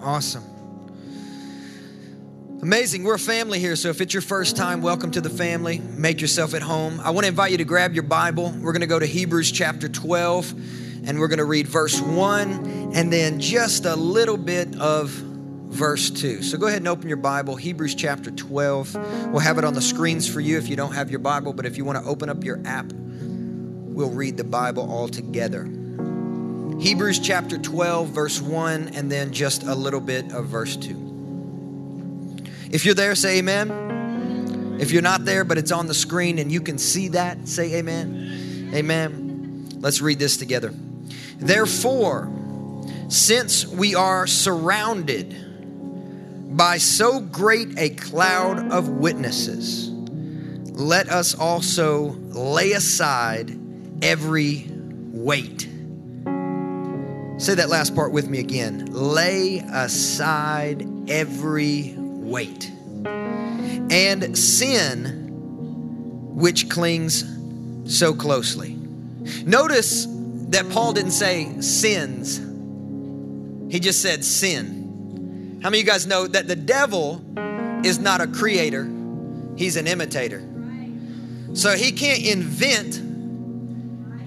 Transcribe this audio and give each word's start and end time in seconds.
Awesome. 0.00 0.44
Amazing. 2.62 3.04
We're 3.04 3.14
a 3.14 3.18
family 3.18 3.58
here, 3.58 3.76
so 3.76 3.88
if 3.88 4.00
it's 4.00 4.12
your 4.12 4.20
first 4.20 4.56
time, 4.56 4.80
welcome 4.82 5.10
to 5.12 5.20
the 5.20 5.30
family. 5.30 5.78
Make 5.78 6.20
yourself 6.20 6.54
at 6.54 6.62
home. 6.62 7.00
I 7.00 7.10
want 7.10 7.24
to 7.24 7.28
invite 7.28 7.52
you 7.52 7.58
to 7.58 7.64
grab 7.64 7.94
your 7.94 8.04
Bible. 8.04 8.52
We're 8.60 8.72
going 8.72 8.80
to 8.80 8.86
go 8.86 8.98
to 8.98 9.06
Hebrews 9.06 9.50
chapter 9.52 9.88
12, 9.88 10.52
and 11.06 11.18
we're 11.18 11.28
going 11.28 11.38
to 11.38 11.44
read 11.44 11.66
verse 11.66 12.00
1 12.00 12.92
and 12.94 13.12
then 13.12 13.40
just 13.40 13.84
a 13.86 13.94
little 13.94 14.36
bit 14.36 14.76
of 14.80 15.10
verse 15.10 16.10
2. 16.10 16.42
So 16.42 16.58
go 16.58 16.66
ahead 16.66 16.78
and 16.78 16.88
open 16.88 17.08
your 17.08 17.18
Bible, 17.18 17.56
Hebrews 17.56 17.94
chapter 17.94 18.30
12. 18.30 18.94
We'll 19.30 19.38
have 19.38 19.58
it 19.58 19.64
on 19.64 19.74
the 19.74 19.82
screens 19.82 20.28
for 20.28 20.40
you 20.40 20.58
if 20.58 20.68
you 20.68 20.76
don't 20.76 20.94
have 20.94 21.10
your 21.10 21.20
Bible, 21.20 21.52
but 21.52 21.66
if 21.66 21.76
you 21.76 21.84
want 21.84 22.02
to 22.02 22.08
open 22.08 22.28
up 22.28 22.42
your 22.44 22.60
app, 22.64 22.86
we'll 22.92 24.10
read 24.10 24.36
the 24.36 24.44
Bible 24.44 24.90
all 24.90 25.08
together. 25.08 25.68
Hebrews 26.80 27.18
chapter 27.18 27.58
12, 27.58 28.08
verse 28.10 28.40
1, 28.40 28.90
and 28.94 29.10
then 29.10 29.32
just 29.32 29.64
a 29.64 29.74
little 29.74 30.00
bit 30.00 30.32
of 30.32 30.46
verse 30.46 30.76
2. 30.76 31.08
If 32.70 32.84
you're 32.84 32.94
there, 32.94 33.16
say 33.16 33.38
amen. 33.38 34.78
If 34.80 34.92
you're 34.92 35.02
not 35.02 35.24
there, 35.24 35.42
but 35.42 35.58
it's 35.58 35.72
on 35.72 35.88
the 35.88 35.94
screen 35.94 36.38
and 36.38 36.52
you 36.52 36.60
can 36.60 36.78
see 36.78 37.08
that, 37.08 37.48
say 37.48 37.74
amen. 37.74 38.70
Amen. 38.72 39.68
Let's 39.80 40.00
read 40.00 40.20
this 40.20 40.36
together. 40.36 40.72
Therefore, 41.38 42.30
since 43.08 43.66
we 43.66 43.96
are 43.96 44.28
surrounded 44.28 45.34
by 46.56 46.78
so 46.78 47.18
great 47.18 47.76
a 47.76 47.90
cloud 47.90 48.70
of 48.70 48.88
witnesses, 48.88 49.90
let 49.90 51.08
us 51.08 51.34
also 51.34 52.10
lay 52.10 52.70
aside 52.72 53.58
every 54.00 54.66
weight. 54.70 55.68
Say 57.38 57.54
that 57.54 57.68
last 57.68 57.94
part 57.94 58.10
with 58.10 58.28
me 58.28 58.40
again. 58.40 58.86
Lay 58.90 59.58
aside 59.72 60.84
every 61.08 61.94
weight. 61.96 62.72
And 63.04 64.36
sin, 64.36 65.28
which 66.34 66.68
clings 66.68 67.24
so 67.86 68.12
closely. 68.12 68.76
Notice 69.44 70.06
that 70.48 70.68
Paul 70.70 70.94
didn't 70.94 71.12
say 71.12 71.60
sins, 71.60 72.38
he 73.72 73.78
just 73.78 74.02
said 74.02 74.24
sin. 74.24 75.60
How 75.62 75.70
many 75.70 75.80
of 75.80 75.86
you 75.86 75.92
guys 75.92 76.08
know 76.08 76.26
that 76.26 76.48
the 76.48 76.56
devil 76.56 77.22
is 77.84 78.00
not 78.00 78.20
a 78.20 78.26
creator, 78.26 78.90
he's 79.56 79.76
an 79.76 79.86
imitator? 79.86 80.40
So 81.54 81.76
he 81.76 81.92
can't 81.92 82.24
invent 82.24 82.96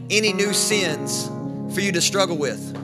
any 0.10 0.32
new 0.32 0.54
sins 0.54 1.30
for 1.74 1.82
you 1.82 1.92
to 1.92 2.02
struggle 2.02 2.38
with. 2.38 2.81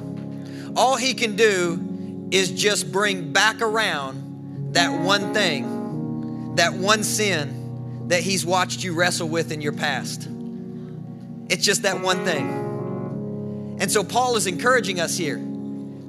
All 0.77 0.95
he 0.95 1.15
can 1.15 1.35
do 1.35 2.27
is 2.31 2.51
just 2.51 2.91
bring 2.91 3.33
back 3.33 3.61
around 3.61 4.73
that 4.73 5.01
one 5.01 5.33
thing, 5.33 6.53
that 6.55 6.73
one 6.73 7.03
sin 7.03 8.07
that 8.09 8.21
He's 8.21 8.45
watched 8.45 8.83
you 8.83 8.93
wrestle 8.93 9.27
with 9.27 9.51
in 9.51 9.59
your 9.59 9.73
past. 9.73 10.29
It's 11.49 11.63
just 11.63 11.81
that 11.81 11.99
one 12.01 12.23
thing. 12.23 13.77
And 13.79 13.91
so 13.91 14.03
Paul 14.03 14.35
is 14.35 14.47
encouraging 14.47 14.99
us 14.99 15.17
here 15.17 15.43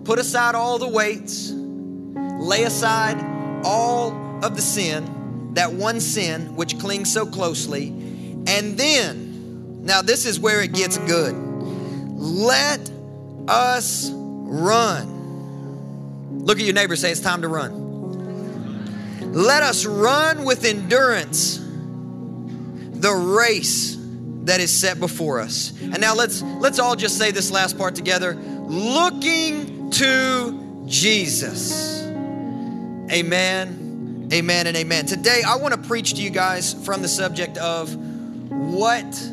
put 0.04 0.18
aside 0.18 0.54
all 0.54 0.78
the 0.78 0.88
weights, 0.88 1.50
lay 1.50 2.64
aside 2.64 3.18
all 3.64 4.12
of 4.42 4.56
the 4.56 4.62
sin, 4.62 5.52
that 5.54 5.72
one 5.72 6.00
sin 6.00 6.56
which 6.56 6.78
clings 6.78 7.12
so 7.12 7.26
closely, 7.26 7.88
and 8.46 8.78
then, 8.78 9.82
now 9.84 10.00
this 10.00 10.24
is 10.24 10.40
where 10.40 10.62
it 10.62 10.72
gets 10.72 10.96
good. 10.98 11.34
Let 12.16 12.90
us 13.48 14.10
run. 14.48 16.44
Look 16.44 16.58
at 16.58 16.64
your 16.64 16.74
neighbor, 16.74 16.96
say 16.96 17.10
it's 17.10 17.20
time 17.20 17.42
to 17.42 17.48
run. 17.48 19.32
Let 19.32 19.62
us 19.62 19.84
run 19.84 20.44
with 20.44 20.64
endurance 20.64 21.58
the 21.58 23.12
race 23.12 23.96
that 24.44 24.60
is 24.60 24.76
set 24.76 24.98
before 24.98 25.40
us. 25.40 25.72
And 25.80 26.00
now 26.00 26.14
let's 26.14 26.42
let's 26.42 26.78
all 26.78 26.96
just 26.96 27.18
say 27.18 27.30
this 27.30 27.50
last 27.50 27.76
part 27.76 27.94
together. 27.94 28.34
Looking 28.34 29.90
to 29.90 30.84
Jesus. 30.86 32.02
Amen. 33.10 34.28
Amen 34.32 34.66
and 34.66 34.76
amen. 34.76 35.06
Today 35.06 35.42
I 35.46 35.56
want 35.56 35.74
to 35.74 35.88
preach 35.88 36.14
to 36.14 36.22
you 36.22 36.30
guys 36.30 36.74
from 36.84 37.02
the 37.02 37.08
subject 37.08 37.58
of 37.58 37.94
what 37.94 39.30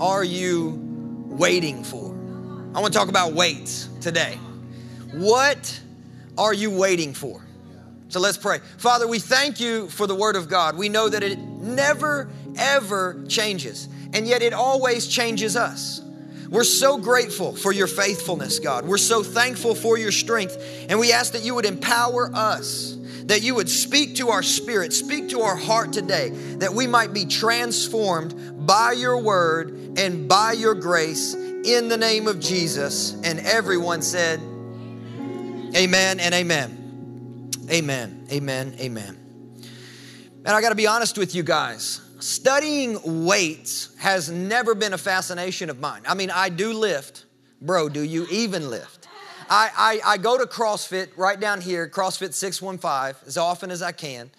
are 0.00 0.24
you 0.24 0.78
waiting 1.26 1.84
for? 1.84 2.06
I 2.74 2.80
want 2.80 2.92
to 2.92 2.98
talk 2.98 3.08
about 3.08 3.32
weights 3.32 3.88
today. 4.00 4.38
What 5.16 5.80
are 6.36 6.52
you 6.52 6.70
waiting 6.70 7.14
for? 7.14 7.40
So 8.08 8.20
let's 8.20 8.36
pray. 8.36 8.58
Father, 8.76 9.08
we 9.08 9.18
thank 9.18 9.60
you 9.60 9.88
for 9.88 10.06
the 10.06 10.14
Word 10.14 10.36
of 10.36 10.48
God. 10.50 10.76
We 10.76 10.90
know 10.90 11.08
that 11.08 11.22
it 11.22 11.38
never, 11.38 12.28
ever 12.58 13.24
changes, 13.26 13.88
and 14.12 14.28
yet 14.28 14.42
it 14.42 14.52
always 14.52 15.08
changes 15.08 15.56
us. 15.56 16.02
We're 16.50 16.64
so 16.64 16.98
grateful 16.98 17.56
for 17.56 17.72
your 17.72 17.86
faithfulness, 17.86 18.58
God. 18.58 18.86
We're 18.86 18.98
so 18.98 19.22
thankful 19.22 19.74
for 19.74 19.96
your 19.96 20.12
strength, 20.12 20.56
and 20.90 21.00
we 21.00 21.12
ask 21.12 21.32
that 21.32 21.42
you 21.42 21.54
would 21.54 21.64
empower 21.64 22.30
us, 22.34 22.96
that 23.24 23.40
you 23.40 23.54
would 23.54 23.70
speak 23.70 24.16
to 24.16 24.28
our 24.28 24.42
spirit, 24.42 24.92
speak 24.92 25.30
to 25.30 25.40
our 25.40 25.56
heart 25.56 25.94
today, 25.94 26.28
that 26.58 26.74
we 26.74 26.86
might 26.86 27.14
be 27.14 27.24
transformed 27.24 28.66
by 28.66 28.92
your 28.92 29.16
word 29.16 29.98
and 29.98 30.28
by 30.28 30.52
your 30.52 30.74
grace 30.74 31.32
in 31.34 31.88
the 31.88 31.96
name 31.96 32.28
of 32.28 32.38
Jesus. 32.38 33.14
And 33.24 33.40
everyone 33.40 34.02
said, 34.02 34.40
Amen 35.76 36.20
and 36.20 36.34
amen. 36.34 37.50
Amen. 37.70 38.26
Amen. 38.32 38.74
Amen. 38.80 39.18
And 40.38 40.48
I 40.48 40.62
got 40.62 40.70
to 40.70 40.74
be 40.74 40.86
honest 40.86 41.18
with 41.18 41.34
you 41.34 41.42
guys. 41.42 42.00
Studying 42.18 43.26
weights 43.26 43.94
has 43.98 44.30
never 44.30 44.74
been 44.74 44.94
a 44.94 44.98
fascination 44.98 45.68
of 45.68 45.78
mine. 45.78 46.00
I 46.08 46.14
mean, 46.14 46.30
I 46.30 46.48
do 46.48 46.72
lift. 46.72 47.26
Bro, 47.60 47.90
do 47.90 48.00
you 48.00 48.26
even 48.30 48.70
lift? 48.70 49.06
I, 49.50 49.68
I, 49.76 50.14
I 50.14 50.16
go 50.16 50.38
to 50.38 50.46
CrossFit 50.46 51.08
right 51.14 51.38
down 51.38 51.60
here, 51.60 51.86
CrossFit 51.86 52.32
615, 52.32 53.26
as 53.26 53.36
often 53.36 53.70
as 53.70 53.82
I 53.82 53.92
can. 53.92 54.30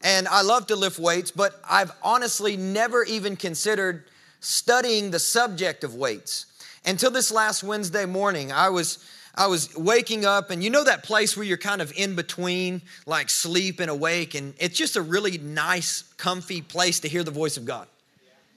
And 0.00 0.28
I 0.28 0.42
love 0.42 0.68
to 0.68 0.76
lift 0.76 1.00
weights, 1.00 1.32
but 1.32 1.60
I've 1.68 1.90
honestly 2.04 2.56
never 2.56 3.02
even 3.02 3.34
considered 3.34 4.04
studying 4.38 5.10
the 5.10 5.18
subject 5.18 5.82
of 5.82 5.96
weights. 5.96 6.46
Until 6.86 7.10
this 7.10 7.32
last 7.32 7.64
Wednesday 7.64 8.06
morning, 8.06 8.52
I 8.52 8.68
was 8.68 9.04
I 9.36 9.48
was 9.48 9.74
waking 9.76 10.24
up, 10.24 10.50
and 10.50 10.62
you 10.62 10.70
know 10.70 10.84
that 10.84 11.02
place 11.02 11.36
where 11.36 11.44
you're 11.44 11.56
kind 11.56 11.82
of 11.82 11.92
in 11.96 12.14
between, 12.14 12.82
like 13.04 13.28
sleep 13.28 13.80
and 13.80 13.90
awake, 13.90 14.34
and 14.34 14.54
it's 14.58 14.78
just 14.78 14.96
a 14.96 15.02
really 15.02 15.38
nice, 15.38 16.02
comfy 16.16 16.62
place 16.62 17.00
to 17.00 17.08
hear 17.08 17.24
the 17.24 17.32
voice 17.32 17.56
of 17.56 17.64
God. 17.64 17.88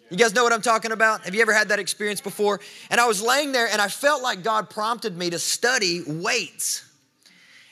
You 0.10 0.18
guys 0.18 0.34
know 0.34 0.44
what 0.44 0.54
I'm 0.54 0.62
talking 0.62 0.92
about? 0.92 1.26
Have 1.26 1.36
you 1.36 1.42
ever 1.42 1.54
had 1.54 1.70
that 1.70 1.80
experience 1.80 2.22
before? 2.22 2.62
And 2.90 3.02
I 3.02 3.08
was 3.08 3.22
laying 3.22 3.52
there, 3.52 3.68
and 3.68 3.82
I 3.82 3.88
felt 3.88 4.22
like 4.22 4.44
God 4.44 4.70
prompted 4.70 5.18
me 5.18 5.30
to 5.32 5.40
study 5.40 6.04
weights. 6.06 6.86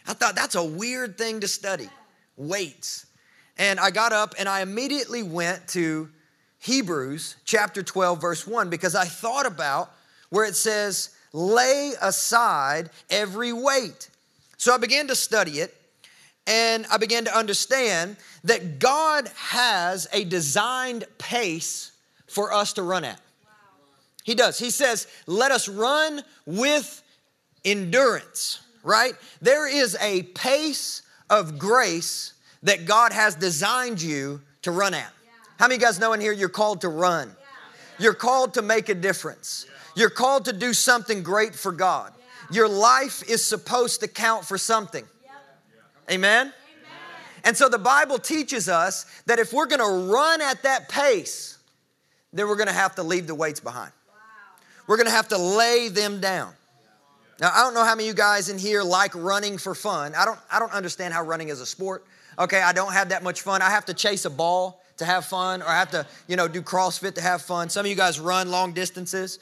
I 0.08 0.14
thought 0.14 0.36
that's 0.36 0.56
a 0.56 0.64
weird 0.64 1.18
thing 1.18 1.40
to 1.42 1.48
study 1.48 1.90
weights. 2.38 3.06
And 3.58 3.80
I 3.80 3.90
got 3.90 4.12
up 4.12 4.36
and 4.38 4.50
I 4.50 4.62
immediately 4.62 5.24
went 5.24 5.68
to 5.70 6.10
Hebrews 6.60 7.38
chapter 7.46 7.82
12, 7.82 8.20
verse 8.20 8.46
1, 8.46 8.70
because 8.70 8.96
I 8.96 9.06
thought 9.06 9.46
about 9.46 9.92
where 10.30 10.46
it 10.46 10.56
says, 10.56 11.15
lay 11.36 11.92
aside 12.02 12.90
every 13.10 13.52
weight. 13.52 14.10
So 14.58 14.74
I 14.74 14.78
began 14.78 15.08
to 15.08 15.16
study 15.16 15.60
it 15.60 15.76
and 16.48 16.86
I 16.90 16.98
began 16.98 17.26
to 17.26 17.38
understand 17.38 18.16
that 18.46 18.80
God 18.80 19.30
has 19.36 20.08
a 20.14 20.24
designed 20.24 21.04
pace 21.18 21.92
for 22.28 22.54
us 22.54 22.74
to 22.74 22.84
run 22.84 23.04
at. 23.04 23.20
He 24.24 24.34
does. 24.34 24.58
He 24.58 24.72
says, 24.72 25.08
let 25.28 25.52
us 25.52 25.68
run 25.68 26.24
with 26.46 27.04
endurance, 27.66 28.62
right? 28.82 29.14
There 29.42 29.68
is 29.68 29.98
a 30.00 30.24
pace 30.24 31.02
of 31.30 31.60
grace 31.60 32.34
that 32.64 32.86
God 32.86 33.12
has 33.12 33.36
designed 33.36 34.02
you 34.02 34.42
to 34.62 34.72
run 34.72 34.94
at. 34.94 35.12
How 35.60 35.66
many 35.66 35.76
of 35.76 35.82
you 35.82 35.88
guys 35.88 36.00
know 36.00 36.14
in 36.14 36.22
here 36.22 36.32
you're 36.32 36.50
called 36.50 36.82
to 36.82 36.90
run? 36.90 37.36
You're 38.00 38.14
called 38.14 38.54
to 38.56 38.62
make 38.62 38.90
a 38.90 38.96
difference. 38.96 39.68
You're 39.96 40.10
called 40.10 40.46
to 40.46 40.54
do 40.54 40.74
something 40.74 41.24
great 41.24 41.56
for 41.56 41.72
God. 41.72 42.14
Your 42.52 42.68
life 42.68 43.24
is 43.28 43.44
supposed 43.44 44.02
to 44.02 44.08
count 44.08 44.46
for 44.46 44.58
something. 44.58 45.06
Amen? 46.12 46.54
And 47.44 47.56
so 47.56 47.70
the 47.70 47.80
Bible 47.80 48.18
teaches 48.18 48.68
us 48.70 49.06
that 49.26 49.40
if 49.40 49.54
we're 49.54 49.68
gonna 49.68 50.08
run 50.12 50.42
at 50.42 50.64
that 50.64 50.90
pace, 50.90 51.58
then 52.34 52.48
we're 52.48 52.56
gonna 52.56 52.74
have 52.74 52.96
to 52.96 53.04
leave 53.04 53.28
the 53.28 53.36
weights 53.36 53.60
behind. 53.60 53.92
We're 54.88 54.98
gonna 54.98 55.12
have 55.12 55.30
to 55.30 55.38
lay 55.38 55.90
them 55.90 56.20
down. 56.20 56.54
Now, 57.40 57.52
I 57.54 57.64
don't 57.64 57.74
know 57.74 57.84
how 57.84 57.96
many 57.96 58.08
of 58.08 58.14
you 58.14 58.18
guys 58.18 58.50
in 58.50 58.58
here 58.58 58.82
like 58.82 59.12
running 59.14 59.58
for 59.58 59.76
fun. 59.76 60.16
I 60.16 60.26
don't, 60.26 60.40
I 60.50 60.60
don't 60.60 60.72
understand 60.72 61.14
how 61.14 61.24
running 61.24 61.50
is 61.50 61.60
a 61.60 61.66
sport. 61.66 62.06
Okay, 62.40 62.62
I 62.62 62.72
don't 62.72 62.94
have 62.94 63.10
that 63.10 63.24
much 63.24 63.42
fun. 63.42 63.62
I 63.62 63.70
have 63.70 63.86
to 63.86 63.94
chase 63.94 64.26
a 64.26 64.30
ball 64.30 64.82
to 64.98 65.06
have 65.06 65.26
fun, 65.26 65.62
or 65.62 65.68
I 65.68 65.78
have 65.78 65.92
to, 65.92 66.06
you 66.28 66.38
know, 66.38 66.48
do 66.48 66.62
CrossFit 66.62 67.16
to 67.16 67.22
have 67.22 67.42
fun. 67.42 67.70
Some 67.70 67.86
of 67.86 67.90
you 67.90 67.96
guys 67.96 68.20
run 68.20 68.50
long 68.50 68.72
distances. 68.72 69.40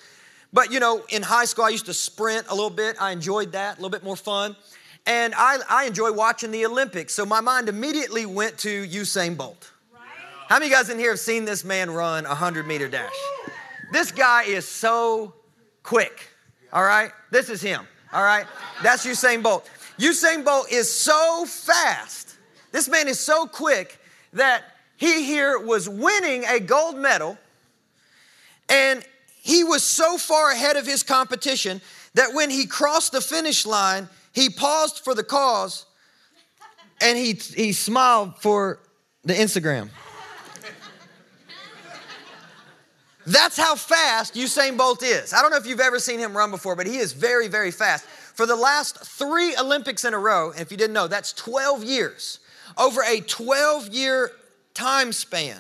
But 0.54 0.72
you 0.72 0.80
know, 0.80 1.04
in 1.10 1.24
high 1.24 1.46
school, 1.46 1.66
I 1.66 1.70
used 1.70 1.88
to 1.88 1.94
sprint 1.94 2.46
a 2.48 2.54
little 2.54 2.70
bit. 2.70 2.96
I 3.02 3.12
enjoyed 3.12 3.54
that, 3.54 3.74
a 3.74 3.82
little 3.82 3.90
bit 3.90 4.04
more 4.04 4.16
fun. 4.16 4.56
And 5.06 5.34
I, 5.36 5.58
I 5.68 5.86
enjoy 5.86 6.14
watching 6.14 6.52
the 6.52 6.66
Olympics, 6.66 7.14
so 7.14 7.26
my 7.26 7.42
mind 7.42 7.68
immediately 7.68 8.26
went 8.26 8.58
to 8.60 8.88
Usain 8.88 9.36
Bolt. 9.36 9.72
How 10.48 10.60
many 10.60 10.68
of 10.68 10.72
you 10.72 10.78
guys 10.78 10.90
in 10.90 11.00
here 11.00 11.10
have 11.10 11.20
seen 11.20 11.46
this 11.46 11.66
man 11.66 11.90
run 11.92 12.26
a 12.26 12.30
100 12.30 12.68
meter 12.68 12.88
dash? 12.88 13.12
This 13.92 14.12
guy 14.12 14.44
is 14.44 14.68
so 14.68 15.34
quick, 15.82 16.30
all 16.72 16.84
right? 16.84 17.12
This 17.32 17.50
is 17.50 17.62
him, 17.62 17.86
all 18.14 18.24
right? 18.24 18.46
That's 18.82 19.06
Usain 19.06 19.44
Bolt. 19.44 19.70
Usain 19.98 20.46
Bolt 20.46 20.72
is 20.72 20.92
so 20.92 21.46
fast. 21.48 22.36
This 22.72 22.88
man 22.88 23.08
is 23.08 23.20
so 23.20 23.46
quick 23.46 24.00
that 24.34 24.64
he 24.96 25.26
here 25.26 25.60
was 25.60 25.90
winning 25.90 26.46
a 26.46 26.60
gold 26.60 26.98
medal 26.98 27.38
and 28.70 29.04
he 29.44 29.66
was 29.66 29.84
so 29.84 30.18
far 30.18 30.52
ahead 30.52 30.78
of 30.78 30.86
his 30.86 31.04
competition 31.04 31.82
that 32.14 32.34
when 32.34 32.50
he 32.50 32.66
crossed 32.66 33.12
the 33.12 33.20
finish 33.20 33.66
line, 33.66 34.08
he 34.32 34.50
paused 34.50 35.00
for 35.00 35.14
the 35.14 35.24
cause 35.24 35.86
and 37.02 37.18
he, 37.18 37.34
he 37.34 37.74
smiled 37.74 38.38
for 38.38 38.80
the 39.26 39.34
Instagram. 39.34 39.90
That's 43.26 43.58
how 43.58 43.76
fast 43.76 44.36
Usain 44.36 44.78
Bolt 44.78 45.04
is. 45.04 45.34
I 45.34 45.42
don't 45.42 45.52
know 45.52 45.58
if 45.58 45.68
you've 45.68 45.82
ever 45.82 46.00
seen 46.00 46.20
him 46.20 46.36
run 46.36 46.50
before, 46.50 46.78
but 46.78 46.88
he 46.88 46.98
is 46.98 47.12
very, 47.12 47.50
very 47.50 47.72
fast. 47.72 48.06
For 48.06 48.46
the 48.46 48.56
last 48.56 48.98
three 49.00 49.58
Olympics 49.58 50.06
in 50.06 50.14
a 50.14 50.20
row, 50.20 50.52
and 50.52 50.62
if 50.62 50.72
you 50.72 50.78
didn't 50.78 50.94
know, 50.94 51.08
that's 51.08 51.34
12 51.34 51.84
years. 51.84 52.40
Over 52.78 53.02
a 53.04 53.20
12 53.20 53.90
year 53.90 54.32
time 54.74 55.12
span, 55.12 55.60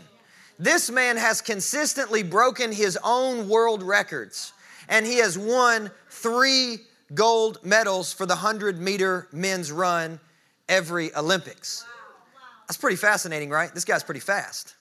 this 0.59 0.89
man 0.89 1.17
has 1.17 1.41
consistently 1.41 2.23
broken 2.23 2.71
his 2.71 2.97
own 3.03 3.49
world 3.49 3.83
records, 3.83 4.53
and 4.87 5.05
he 5.05 5.17
has 5.17 5.37
won 5.37 5.91
three 6.09 6.77
gold 7.13 7.63
medals 7.63 8.13
for 8.13 8.25
the 8.25 8.35
100 8.35 8.79
meter 8.79 9.27
men's 9.31 9.71
run 9.71 10.19
every 10.69 11.15
Olympics. 11.15 11.85
That's 12.67 12.77
pretty 12.77 12.95
fascinating, 12.95 13.49
right? 13.49 13.73
This 13.73 13.85
guy's 13.85 14.03
pretty 14.03 14.19
fast. 14.19 14.75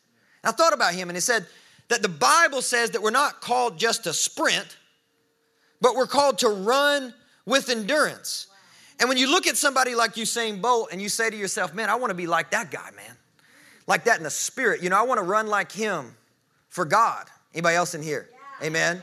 I 0.45 0.51
thought 0.51 0.73
about 0.73 0.95
him 0.95 1.09
and 1.09 1.17
he 1.17 1.21
said 1.21 1.47
that 1.89 2.03
the 2.03 2.09
Bible 2.09 2.63
says 2.63 2.91
that 2.91 3.03
we're 3.03 3.11
not 3.11 3.41
called 3.41 3.79
just 3.79 4.05
to 4.05 4.13
sprint, 4.13 4.77
but 5.81 5.95
we're 5.95 6.07
called 6.07 6.39
to 6.39 6.49
run 6.49 7.15
with 7.45 7.69
endurance. 7.69 8.47
And 8.99 9.09
when 9.09 9.19
you 9.19 9.31
look 9.31 9.47
at 9.47 9.57
somebody 9.57 9.95
like 9.95 10.15
Usain 10.15 10.63
Bolt 10.63 10.89
and 10.93 11.03
you 11.03 11.09
say 11.09 11.29
to 11.29 11.37
yourself, 11.37 11.75
man, 11.75 11.91
I 11.91 11.97
want 11.97 12.11
to 12.11 12.15
be 12.15 12.27
like 12.27 12.51
that 12.53 12.71
guy, 12.71 12.91
man. 12.97 13.17
Like 13.87 14.05
that 14.05 14.19
in 14.19 14.23
the 14.23 14.31
spirit. 14.31 14.83
You 14.83 14.91
know, 14.91 14.99
I 14.99 15.03
want 15.03 15.19
to 15.19 15.25
run 15.25 15.47
like 15.47 15.73
him 15.73 16.15
for 16.69 16.85
God. 16.85 17.27
Anybody 17.55 17.77
else 17.77 17.95
in 17.95 18.03
here? 18.03 18.29
Yeah. 18.61 18.67
Amen. 18.67 19.03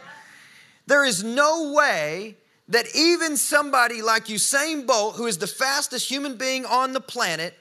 There 0.87 1.05
is 1.05 1.23
no 1.23 1.73
way 1.73 2.35
that 2.69 2.85
even 2.95 3.35
somebody 3.35 4.01
like 4.01 4.25
Usain 4.25 4.85
Bolt, 4.85 5.15
who 5.15 5.25
is 5.25 5.37
the 5.37 5.47
fastest 5.47 6.09
human 6.09 6.37
being 6.37 6.65
on 6.65 6.93
the 6.93 7.01
planet, 7.01 7.55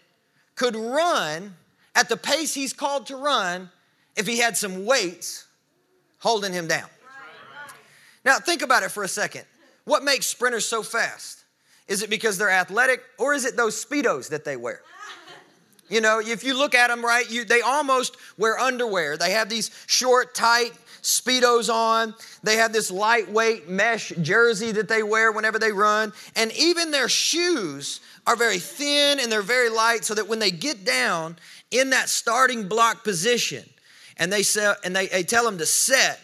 could 0.55 0.77
run 0.77 1.55
at 1.95 2.09
the 2.09 2.17
pace 2.17 2.55
he's 2.55 2.73
called 2.73 3.07
to 3.07 3.17
run 3.17 3.71
if 4.17 4.27
he 4.27 4.39
had 4.39 4.57
some 4.57 4.85
weights 4.85 5.47
holding 6.19 6.53
him 6.53 6.69
down. 6.69 6.89
Now, 8.25 8.39
think 8.39 8.63
about 8.63 8.83
it 8.83 8.91
for 8.91 9.03
a 9.03 9.09
second. 9.09 9.45
What 9.85 10.05
makes 10.05 10.27
sprinters 10.27 10.67
so 10.67 10.83
fast? 10.83 11.45
Is 11.87 12.03
it 12.03 12.11
because 12.11 12.37
they're 12.37 12.51
athletic 12.51 13.03
or 13.19 13.33
is 13.33 13.47
it 13.47 13.57
those 13.57 13.83
Speedos 13.83 14.29
that 14.29 14.45
they 14.45 14.57
wear? 14.57 14.83
You 15.89 16.01
know, 16.01 16.21
if 16.21 16.45
you 16.45 16.57
look 16.57 16.75
at 16.75 16.89
them 16.89 17.05
right, 17.05 17.29
you, 17.31 17.45
they 17.45 17.61
almost 17.61 18.17
wear 18.37 18.59
underwear. 18.59 19.17
They 19.17 19.33
have 19.33 19.49
these 19.49 19.71
short, 19.87 20.35
tight 20.35 20.73
Speedos 21.03 21.73
on. 21.73 22.15
They 22.43 22.57
have 22.57 22.73
this 22.73 22.91
lightweight 22.91 23.69
mesh 23.69 24.13
jersey 24.21 24.73
that 24.73 24.89
they 24.89 25.03
wear 25.03 25.33
whenever 25.33 25.59
they 25.59 25.73
run. 25.73 26.13
And 26.37 26.53
even 26.53 26.91
their 26.91 27.09
shoes 27.09 28.01
are 28.27 28.37
very 28.37 28.59
thin 28.59 29.19
and 29.19 29.33
they're 29.33 29.43
very 29.43 29.71
light 29.71 30.05
so 30.05 30.15
that 30.15 30.29
when 30.29 30.39
they 30.39 30.51
get 30.51 30.85
down 30.85 31.37
in 31.71 31.91
that 31.91 32.09
starting 32.09 32.69
block 32.69 33.05
position 33.05 33.65
and 34.19 34.33
they, 34.33 34.43
sell, 34.43 34.77
and 34.85 34.95
they, 34.95 35.07
they 35.07 35.23
tell 35.23 35.45
them 35.45 35.59
to 35.59 35.67
set, 35.67 36.21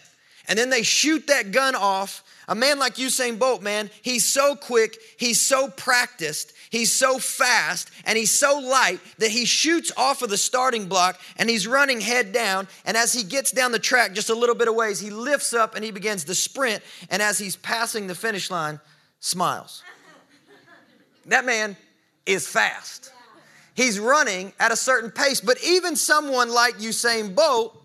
and 0.47 0.59
then 0.59 0.69
they 0.69 0.83
shoot 0.83 1.27
that 1.27 1.51
gun 1.51 1.73
off 1.73 2.21
a 2.47 2.55
man 2.55 2.77
like 2.79 2.95
Usain 2.95 3.39
Bolt, 3.39 3.61
man, 3.61 3.89
he's 4.01 4.25
so 4.25 4.55
quick, 4.55 4.97
he's 5.17 5.41
so 5.41 5.67
practiced, 5.67 6.53
he's 6.69 6.91
so 6.91 7.19
fast, 7.19 7.89
and 8.05 8.17
he's 8.17 8.37
so 8.37 8.59
light 8.59 8.99
that 9.17 9.31
he 9.31 9.45
shoots 9.45 9.91
off 9.97 10.21
of 10.21 10.29
the 10.29 10.37
starting 10.37 10.87
block 10.87 11.19
and 11.37 11.49
he's 11.49 11.67
running 11.67 12.01
head 12.01 12.31
down. 12.31 12.67
And 12.85 12.97
as 12.97 13.13
he 13.13 13.23
gets 13.23 13.51
down 13.51 13.71
the 13.71 13.79
track 13.79 14.13
just 14.13 14.29
a 14.29 14.35
little 14.35 14.55
bit 14.55 14.67
of 14.67 14.75
ways, 14.75 14.99
he 14.99 15.09
lifts 15.09 15.53
up 15.53 15.75
and 15.75 15.83
he 15.83 15.91
begins 15.91 16.23
to 16.25 16.35
sprint. 16.35 16.83
And 17.09 17.21
as 17.21 17.37
he's 17.37 17.55
passing 17.55 18.07
the 18.07 18.15
finish 18.15 18.49
line, 18.49 18.79
smiles. 19.19 19.83
That 21.27 21.43
man 21.43 21.75
is 22.27 22.47
fast. 22.47 23.11
He's 23.73 23.99
running 23.99 24.53
at 24.59 24.71
a 24.71 24.75
certain 24.75 25.09
pace, 25.09 25.41
but 25.41 25.57
even 25.63 25.95
someone 25.95 26.51
like 26.51 26.75
Usain 26.75 27.33
Bolt 27.33 27.75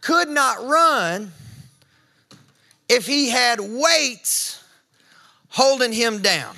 could 0.00 0.28
not 0.28 0.64
run 0.64 1.32
if 2.88 3.06
he 3.06 3.28
had 3.28 3.58
weights 3.60 4.62
holding 5.48 5.92
him 5.92 6.22
down. 6.22 6.54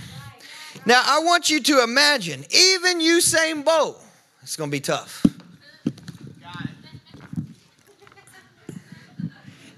Now, 0.86 1.02
I 1.04 1.20
want 1.22 1.50
you 1.50 1.60
to 1.60 1.82
imagine, 1.82 2.44
even 2.50 3.00
Usain 3.00 3.64
Bolt, 3.64 4.02
it's 4.42 4.56
going 4.56 4.70
to 4.70 4.76
be 4.76 4.80
tough. 4.80 5.24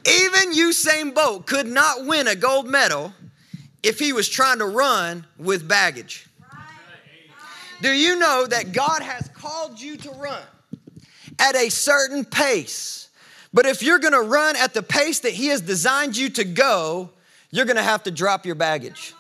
Even 0.07 0.53
Usain 0.53 1.15
Bolt 1.15 1.47
could 1.47 1.67
not 1.67 2.07
win 2.07 2.29
a 2.29 2.35
gold 2.35 2.69
medal 2.69 3.13
if 3.83 3.99
he 3.99 4.13
was 4.13 4.29
trying 4.29 4.59
to 4.59 4.67
run 4.67 5.27
with 5.39 5.67
baggage. 5.67 6.27
Do 7.83 7.91
you 7.91 8.17
know 8.17 8.47
that 8.47 8.73
God 8.73 9.03
has 9.03 9.29
called 9.29 9.81
you 9.81 9.97
to 9.99 10.11
run 10.11 10.43
at 11.39 11.57
a 11.57 11.71
certain 11.71 12.25
pace? 12.25 13.09
But 13.53 13.67
if 13.67 13.83
you're 13.83 13.99
gonna 13.99 14.23
run 14.23 14.57
at 14.57 14.75
the 14.75 14.83
pace 14.83 15.21
that 15.21 15.33
He 15.33 15.47
has 15.49 15.61
designed 15.61 16.17
you 16.17 16.29
to 16.31 16.45
go, 16.45 17.11
you're 17.51 17.65
gonna 17.65 17.83
have 17.83 18.03
to 18.05 18.11
drop 18.11 18.47
your 18.47 18.55
baggage. 18.55 19.15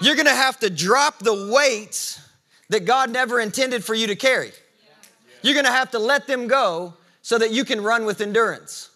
You're 0.00 0.16
gonna 0.16 0.30
have 0.30 0.58
to 0.60 0.70
drop 0.70 1.18
the 1.18 1.50
weights 1.52 2.20
that 2.70 2.84
God 2.86 3.10
never 3.10 3.38
intended 3.40 3.84
for 3.84 3.94
you 3.94 4.06
to 4.06 4.16
carry. 4.16 4.52
You're 5.42 5.54
gonna 5.54 5.70
have 5.70 5.90
to 5.92 5.98
let 5.98 6.26
them 6.26 6.46
go 6.48 6.94
so 7.22 7.38
that 7.38 7.50
you 7.50 7.64
can 7.64 7.82
run 7.82 8.04
with 8.04 8.20
endurance. 8.20 8.90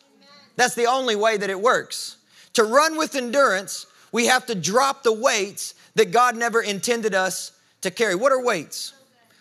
That's 0.56 0.74
the 0.74 0.86
only 0.86 1.16
way 1.16 1.36
that 1.36 1.50
it 1.50 1.60
works. 1.60 2.16
To 2.54 2.64
run 2.64 2.96
with 2.96 3.16
endurance, 3.16 3.86
we 4.12 4.26
have 4.26 4.46
to 4.46 4.54
drop 4.54 5.02
the 5.02 5.12
weights 5.12 5.74
that 5.94 6.10
God 6.12 6.36
never 6.36 6.62
intended 6.62 7.14
us 7.14 7.52
to 7.82 7.90
carry. 7.90 8.14
What 8.14 8.32
are 8.32 8.42
weights? 8.42 8.92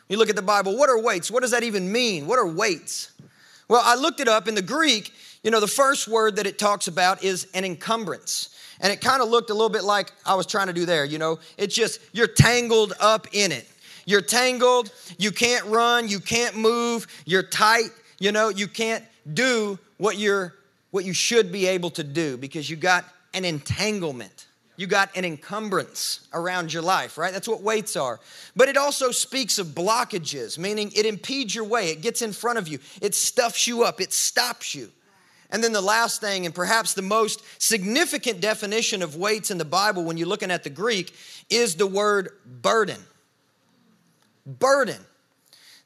You 0.09 0.17
look 0.17 0.29
at 0.29 0.35
the 0.35 0.41
Bible, 0.41 0.77
what 0.77 0.89
are 0.89 0.99
weights? 0.99 1.31
What 1.31 1.41
does 1.41 1.51
that 1.51 1.63
even 1.63 1.91
mean? 1.91 2.27
What 2.27 2.39
are 2.39 2.47
weights? 2.47 3.11
Well, 3.67 3.81
I 3.83 3.95
looked 3.95 4.19
it 4.19 4.27
up 4.27 4.47
in 4.47 4.55
the 4.55 4.61
Greek, 4.61 5.13
you 5.43 5.51
know, 5.51 5.59
the 5.59 5.67
first 5.67 6.07
word 6.07 6.37
that 6.37 6.47
it 6.47 6.57
talks 6.57 6.87
about 6.87 7.23
is 7.23 7.47
an 7.53 7.65
encumbrance. 7.65 8.49
And 8.79 8.91
it 8.91 9.01
kind 9.01 9.21
of 9.21 9.29
looked 9.29 9.49
a 9.49 9.53
little 9.53 9.69
bit 9.69 9.83
like 9.83 10.11
I 10.25 10.35
was 10.35 10.45
trying 10.45 10.67
to 10.67 10.73
do 10.73 10.85
there, 10.85 11.05
you 11.05 11.17
know. 11.17 11.39
It's 11.57 11.75
just 11.75 12.01
you're 12.11 12.27
tangled 12.27 12.93
up 12.99 13.27
in 13.33 13.51
it. 13.51 13.67
You're 14.05 14.21
tangled, 14.21 14.91
you 15.17 15.31
can't 15.31 15.65
run, 15.65 16.09
you 16.09 16.19
can't 16.19 16.57
move, 16.57 17.07
you're 17.25 17.43
tight, 17.43 17.89
you 18.19 18.31
know, 18.33 18.49
you 18.49 18.67
can't 18.67 19.03
do 19.33 19.79
what 19.97 20.17
you're 20.17 20.53
what 20.91 21.05
you 21.05 21.13
should 21.13 21.51
be 21.51 21.65
able 21.67 21.89
to 21.91 22.03
do 22.03 22.37
because 22.37 22.69
you 22.69 22.75
got 22.75 23.05
an 23.33 23.45
entanglement. 23.45 24.47
You 24.75 24.87
got 24.87 25.15
an 25.15 25.23
encumbrance 25.23 26.27
around 26.33 26.73
your 26.73 26.81
life, 26.81 27.17
right? 27.17 27.31
That's 27.31 27.47
what 27.47 27.61
weights 27.61 27.95
are. 27.95 28.19
But 28.55 28.69
it 28.69 28.77
also 28.77 29.11
speaks 29.11 29.59
of 29.59 29.67
blockages, 29.67 30.57
meaning 30.57 30.91
it 30.95 31.05
impedes 31.05 31.53
your 31.53 31.63
way, 31.63 31.89
it 31.89 32.01
gets 32.01 32.21
in 32.21 32.33
front 32.33 32.57
of 32.57 32.67
you, 32.67 32.79
it 33.01 33.13
stuffs 33.15 33.67
you 33.67 33.83
up, 33.83 34.01
it 34.01 34.13
stops 34.13 34.73
you. 34.75 34.91
And 35.53 35.63
then 35.63 35.71
the 35.71 35.81
last 35.81 36.19
thing, 36.19 36.47
and 36.47 36.53
perhaps 36.53 36.95
the 36.95 37.03
most 37.03 37.43
significant 37.61 38.41
definition 38.41 39.03
of 39.03 39.15
weights 39.15 39.51
in 39.51 39.59
the 39.59 39.65
Bible 39.65 40.03
when 40.03 40.17
you're 40.17 40.27
looking 40.27 40.49
at 40.49 40.63
the 40.63 40.69
Greek, 40.71 41.15
is 41.47 41.75
the 41.75 41.85
word 41.85 42.29
burden. 42.43 42.99
Burden. 44.47 44.99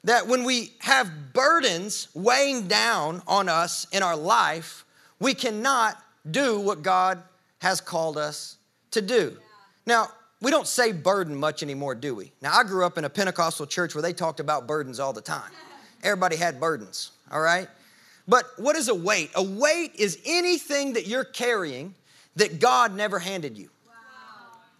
That 0.04 0.26
when 0.26 0.44
we 0.44 0.72
have 0.80 1.34
burdens 1.34 2.08
weighing 2.14 2.66
down 2.66 3.22
on 3.26 3.50
us 3.50 3.86
in 3.92 4.02
our 4.02 4.16
life, 4.16 4.86
we 5.20 5.34
cannot 5.34 6.02
do 6.28 6.58
what 6.58 6.82
God 6.82 7.22
has 7.58 7.82
called 7.82 8.16
us 8.16 8.56
to 8.92 9.02
do. 9.02 9.36
Now, 9.84 10.08
we 10.40 10.50
don't 10.50 10.66
say 10.66 10.92
burden 10.92 11.36
much 11.36 11.62
anymore, 11.62 11.94
do 11.94 12.14
we? 12.14 12.32
Now, 12.40 12.56
I 12.56 12.64
grew 12.64 12.86
up 12.86 12.96
in 12.96 13.04
a 13.04 13.10
Pentecostal 13.10 13.66
church 13.66 13.94
where 13.94 14.02
they 14.02 14.14
talked 14.14 14.40
about 14.40 14.66
burdens 14.66 14.98
all 14.98 15.12
the 15.12 15.20
time. 15.20 15.50
Everybody 16.02 16.36
had 16.36 16.58
burdens, 16.58 17.10
all 17.30 17.40
right? 17.40 17.68
But 18.28 18.44
what 18.58 18.76
is 18.76 18.88
a 18.88 18.94
weight? 18.94 19.30
A 19.34 19.42
weight 19.42 19.94
is 19.96 20.18
anything 20.26 20.92
that 20.92 21.06
you're 21.06 21.24
carrying 21.24 21.94
that 22.36 22.60
God 22.60 22.94
never 22.94 23.18
handed 23.18 23.56
you. 23.56 23.70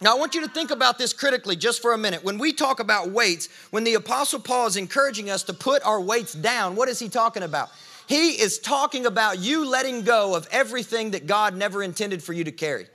Now, 0.01 0.15
I 0.15 0.19
want 0.19 0.33
you 0.33 0.41
to 0.41 0.47
think 0.47 0.71
about 0.71 0.97
this 0.97 1.11
critically 1.11 1.57
just 1.57 1.81
for 1.81 1.91
a 1.91 1.97
minute. 1.97 2.23
When 2.23 2.37
we 2.37 2.53
talk 2.53 2.79
about 2.79 3.11
weights, 3.11 3.49
when 3.71 3.83
the 3.83 3.95
Apostle 3.95 4.39
Paul 4.39 4.67
is 4.67 4.77
encouraging 4.77 5.29
us 5.29 5.43
to 5.43 5.53
put 5.53 5.83
our 5.83 5.99
weights 5.99 6.31
down, 6.33 6.77
what 6.77 6.87
is 6.87 6.99
he 6.99 7.09
talking 7.09 7.43
about? 7.43 7.69
He 8.07 8.41
is 8.41 8.59
talking 8.59 9.05
about 9.05 9.39
you 9.39 9.65
letting 9.65 10.03
go 10.03 10.35
of 10.35 10.47
everything 10.51 11.11
that 11.11 11.27
God 11.27 11.55
never 11.55 11.83
intended 11.83 12.23
for 12.23 12.31
you 12.31 12.45
to 12.45 12.51
carry. 12.51 12.87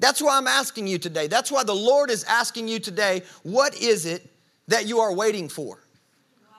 That's 0.00 0.22
why 0.22 0.38
I'm 0.38 0.48
asking 0.48 0.86
you 0.86 0.98
today. 0.98 1.26
That's 1.26 1.52
why 1.52 1.62
the 1.62 1.74
Lord 1.74 2.10
is 2.10 2.24
asking 2.24 2.68
you 2.68 2.78
today 2.78 3.22
what 3.42 3.76
is 3.76 4.06
it 4.06 4.28
that 4.68 4.86
you 4.86 5.00
are 5.00 5.12
waiting 5.12 5.48
for? 5.48 5.78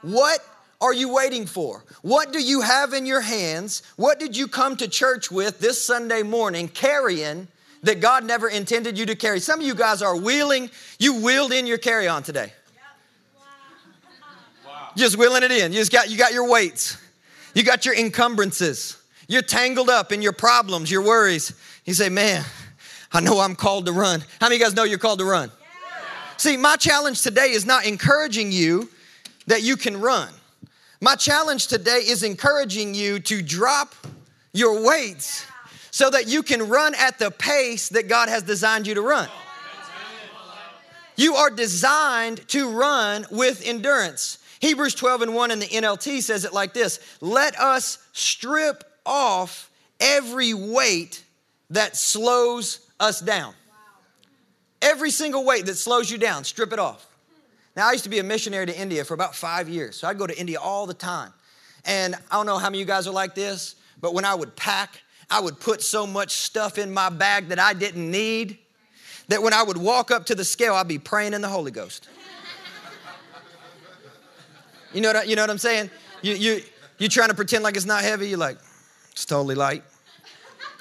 What 0.04 0.40
are 0.82 0.94
you 0.94 1.14
waiting 1.14 1.46
for? 1.46 1.84
What 2.02 2.34
do 2.34 2.42
you 2.42 2.62
have 2.62 2.94
in 2.94 3.06
your 3.06 3.22
hands? 3.22 3.82
What 3.96 4.20
did 4.20 4.36
you 4.36 4.48
come 4.48 4.76
to 4.78 4.88
church 4.88 5.32
with 5.32 5.60
this 5.60 5.84
Sunday 5.84 6.22
morning 6.22 6.68
carrying 6.68 7.48
that 7.84 8.02
God 8.02 8.26
never 8.26 8.50
intended 8.50 8.98
you 8.98 9.06
to 9.06 9.16
carry? 9.16 9.40
Some 9.40 9.62
of 9.62 9.66
you 9.66 9.76
guys 9.76 10.02
are 10.02 10.16
wheeling, 10.16 10.70
you 11.00 11.22
wheeled 11.22 11.54
in 11.54 11.66
your 11.66 11.78
carry 11.78 12.08
on 12.08 12.24
today. 12.24 12.52
Just 14.96 15.18
wheeling 15.18 15.44
it 15.44 15.52
in. 15.52 15.74
You 15.74 15.80
just 15.80 15.92
got 15.92 16.10
you 16.10 16.18
got 16.18 16.32
your 16.32 16.50
weights. 16.50 16.98
You 17.54 17.64
got 17.64 17.86
your 17.86 17.96
encumbrances. 17.96 18.98
You're 19.28 19.42
tangled 19.42 19.90
up 19.90 20.12
in 20.12 20.22
your 20.22 20.32
problems, 20.32 20.90
your 20.90 21.02
worries. 21.02 21.54
You 21.84 21.94
say, 21.94 22.08
"Man, 22.10 22.46
I 23.12 23.20
know 23.20 23.40
I'm 23.40 23.56
called 23.56 23.88
to 23.88 23.92
run." 23.92 24.22
How 24.40 24.48
many 24.48 24.56
of 24.56 24.60
you 24.60 24.66
guys 24.66 24.74
know 24.74 24.84
you're 24.84 24.98
called 24.98 25.20
to 25.20 25.26
run? 25.26 25.52
Yeah. 25.60 26.38
See, 26.38 26.56
my 26.56 26.78
challenge 26.78 27.22
today 27.22 27.52
is 27.52 27.66
not 27.66 27.86
encouraging 27.86 28.54
you 28.54 28.90
that 29.48 29.64
you 29.64 29.76
can 29.76 30.00
run. 30.00 30.30
My 31.06 31.14
challenge 31.14 31.68
today 31.68 32.00
is 32.00 32.24
encouraging 32.24 32.96
you 32.96 33.20
to 33.20 33.44
drop 33.44 33.94
your 34.54 34.84
weights 34.84 35.46
so 35.92 36.10
that 36.10 36.28
you 36.28 36.42
can 36.42 36.68
run 36.68 36.96
at 36.96 37.20
the 37.20 37.30
pace 37.30 37.90
that 37.90 38.08
God 38.08 38.28
has 38.28 38.42
designed 38.42 38.88
you 38.88 38.96
to 38.96 39.04
run. 39.04 39.30
You 41.16 41.36
are 41.36 41.52
designed 41.52 42.48
to 42.48 42.72
run 42.72 43.28
with 43.30 43.62
endurance. 43.64 44.40
Hebrews 44.62 44.96
12 44.96 45.22
and 45.22 45.36
1 45.36 45.52
in 45.52 45.60
the 45.60 45.68
NLT 45.68 46.24
says 46.24 46.44
it 46.44 46.54
like 46.54 46.74
this 46.74 47.00
Let 47.22 47.56
us 47.60 48.00
strip 48.12 48.84
off 49.06 49.70
every 50.00 50.56
weight 50.56 51.24
that 51.70 51.96
slows 51.96 52.80
us 53.00 53.22
down. 53.22 53.54
Every 54.82 55.12
single 55.12 55.46
weight 55.46 55.68
that 55.68 55.76
slows 55.76 56.10
you 56.10 56.18
down, 56.18 56.46
strip 56.46 56.74
it 56.74 56.80
off. 56.80 57.06
Now, 57.76 57.90
I 57.90 57.92
used 57.92 58.06
to 58.06 58.10
be 58.10 58.20
a 58.20 58.24
missionary 58.24 58.66
to 58.66 58.80
India 58.80 59.04
for 59.04 59.14
about 59.14 59.36
five 59.36 59.68
years, 59.68 59.98
so 59.98 60.08
I'd 60.08 60.18
go 60.18 60.28
to 60.28 60.40
India 60.40 60.60
all 60.60 60.86
the 60.86 60.94
time. 60.94 61.34
And 61.86 62.16
I 62.32 62.36
don't 62.36 62.46
know 62.46 62.58
how 62.58 62.70
many 62.70 62.78
of 62.78 62.80
you 62.80 62.86
guys 62.86 63.06
are 63.08 63.14
like 63.14 63.36
this, 63.36 63.76
but 64.02 64.14
when 64.14 64.26
I 64.26 64.34
would 64.34 64.56
pack, 64.56 65.02
I 65.30 65.42
would 65.42 65.60
put 65.60 65.82
so 65.82 66.08
much 66.08 66.32
stuff 66.32 66.78
in 66.78 66.94
my 66.94 67.10
bag 67.10 67.50
that 67.50 67.60
I 67.60 67.74
didn't 67.74 68.10
need 68.10 68.60
that 69.28 69.42
when 69.42 69.54
I 69.54 69.64
would 69.64 69.78
walk 69.78 70.12
up 70.12 70.28
to 70.28 70.36
the 70.36 70.46
scale, 70.46 70.76
I'd 70.76 70.88
be 70.88 71.00
praying 71.00 71.34
in 71.34 71.42
the 71.42 71.50
Holy 71.50 71.72
Ghost. 71.72 72.10
You 74.94 75.02
know 75.02 75.12
what, 75.12 75.28
you 75.28 75.36
know 75.36 75.44
what 75.44 75.50
I'm 75.50 75.58
saying? 75.58 75.90
You, 76.22 76.36
you, 76.36 76.62
you 77.00 77.10
trying 77.10 77.28
to 77.28 77.34
pretend 77.34 77.66
like 77.66 77.76
it's 77.76 77.86
not 77.86 78.02
heavy, 78.02 78.30
you're 78.30 78.38
like, 78.38 78.58
it's 79.12 79.26
totally 79.26 79.54
light. 79.54 79.84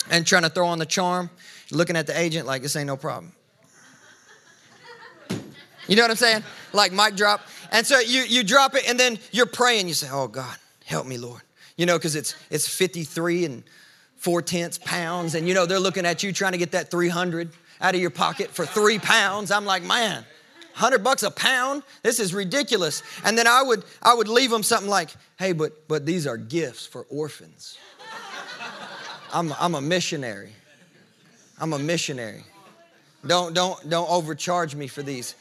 And 0.08 0.24
trying 0.24 0.42
to 0.42 0.48
throw 0.48 0.68
on 0.68 0.78
the 0.78 0.86
charm, 0.86 1.30
looking 1.72 1.96
at 1.96 2.06
the 2.06 2.16
agent 2.16 2.46
like, 2.46 2.62
this 2.62 2.76
ain't 2.76 2.86
no 2.86 2.96
problem. 2.96 3.32
You 5.86 5.96
know 5.96 6.02
what 6.02 6.10
I'm 6.10 6.16
saying? 6.16 6.42
Like 6.72 6.92
mic 6.92 7.16
drop. 7.16 7.40
And 7.72 7.86
so 7.86 7.98
you, 8.00 8.22
you 8.22 8.44
drop 8.44 8.74
it 8.74 8.88
and 8.88 8.98
then 8.98 9.18
you're 9.32 9.46
praying. 9.46 9.88
You 9.88 9.94
say, 9.94 10.08
oh 10.10 10.28
God, 10.28 10.56
help 10.84 11.06
me, 11.06 11.18
Lord. 11.18 11.42
You 11.76 11.86
know, 11.86 11.98
because 11.98 12.16
it's, 12.16 12.34
it's 12.50 12.68
53 12.68 13.44
and 13.44 13.64
four 14.16 14.40
tenths 14.42 14.78
pounds. 14.78 15.34
And 15.34 15.46
you 15.48 15.54
know, 15.54 15.66
they're 15.66 15.80
looking 15.80 16.06
at 16.06 16.22
you 16.22 16.32
trying 16.32 16.52
to 16.52 16.58
get 16.58 16.72
that 16.72 16.90
300 16.90 17.50
out 17.80 17.94
of 17.94 18.00
your 18.00 18.10
pocket 18.10 18.50
for 18.50 18.64
three 18.64 18.98
pounds. 18.98 19.50
I'm 19.50 19.64
like, 19.64 19.82
man, 19.82 20.24
100 20.74 21.04
bucks 21.04 21.22
a 21.22 21.30
pound? 21.30 21.82
This 22.02 22.18
is 22.18 22.32
ridiculous. 22.34 23.02
And 23.24 23.36
then 23.36 23.46
I 23.46 23.62
would, 23.62 23.84
I 24.02 24.14
would 24.14 24.28
leave 24.28 24.50
them 24.50 24.62
something 24.62 24.90
like, 24.90 25.10
hey, 25.38 25.52
but, 25.52 25.86
but 25.86 26.06
these 26.06 26.26
are 26.26 26.36
gifts 26.36 26.86
for 26.86 27.06
orphans. 27.10 27.78
I'm, 29.32 29.52
I'm 29.58 29.74
a 29.74 29.80
missionary. 29.80 30.52
I'm 31.60 31.72
a 31.72 31.78
missionary. 31.78 32.44
Don't, 33.26 33.54
don't, 33.54 33.88
don't 33.88 34.08
overcharge 34.10 34.74
me 34.74 34.86
for 34.86 35.02
these. 35.02 35.34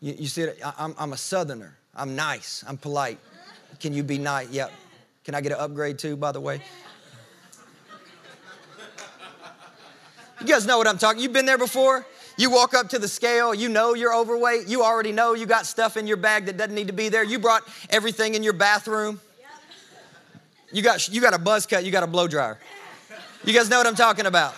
You, 0.00 0.14
you 0.18 0.26
see, 0.26 0.48
I'm, 0.78 0.94
I'm 0.98 1.12
a 1.12 1.16
southerner. 1.16 1.76
I'm 1.94 2.16
nice. 2.16 2.64
I'm 2.66 2.76
polite. 2.76 3.18
Can 3.80 3.92
you 3.92 4.02
be 4.02 4.18
nice? 4.18 4.50
Yep. 4.50 4.72
Can 5.24 5.34
I 5.34 5.40
get 5.40 5.52
an 5.52 5.58
upgrade 5.58 5.98
too, 5.98 6.16
by 6.16 6.32
the 6.32 6.40
way? 6.40 6.60
You 10.40 10.46
guys 10.46 10.66
know 10.66 10.78
what 10.78 10.86
I'm 10.86 10.96
talking. 10.96 11.22
You've 11.22 11.34
been 11.34 11.44
there 11.44 11.58
before? 11.58 12.06
You 12.38 12.50
walk 12.50 12.72
up 12.72 12.88
to 12.90 12.98
the 12.98 13.08
scale, 13.08 13.54
you 13.54 13.68
know 13.68 13.92
you're 13.92 14.14
overweight. 14.14 14.66
You 14.66 14.82
already 14.82 15.12
know 15.12 15.34
you 15.34 15.44
got 15.44 15.66
stuff 15.66 15.98
in 15.98 16.06
your 16.06 16.16
bag 16.16 16.46
that 16.46 16.56
doesn't 16.56 16.74
need 16.74 16.86
to 16.86 16.94
be 16.94 17.10
there. 17.10 17.22
You 17.22 17.38
brought 17.38 17.62
everything 17.90 18.34
in 18.34 18.42
your 18.42 18.54
bathroom. 18.54 19.20
You 20.72 20.82
got, 20.82 21.06
you 21.10 21.20
got 21.20 21.34
a 21.34 21.38
buzz 21.38 21.66
cut, 21.66 21.84
you 21.84 21.90
got 21.90 22.02
a 22.02 22.06
blow 22.06 22.26
dryer. 22.26 22.58
You 23.44 23.52
guys 23.52 23.68
know 23.68 23.76
what 23.76 23.86
I'm 23.86 23.94
talking 23.94 24.24
about. 24.24 24.54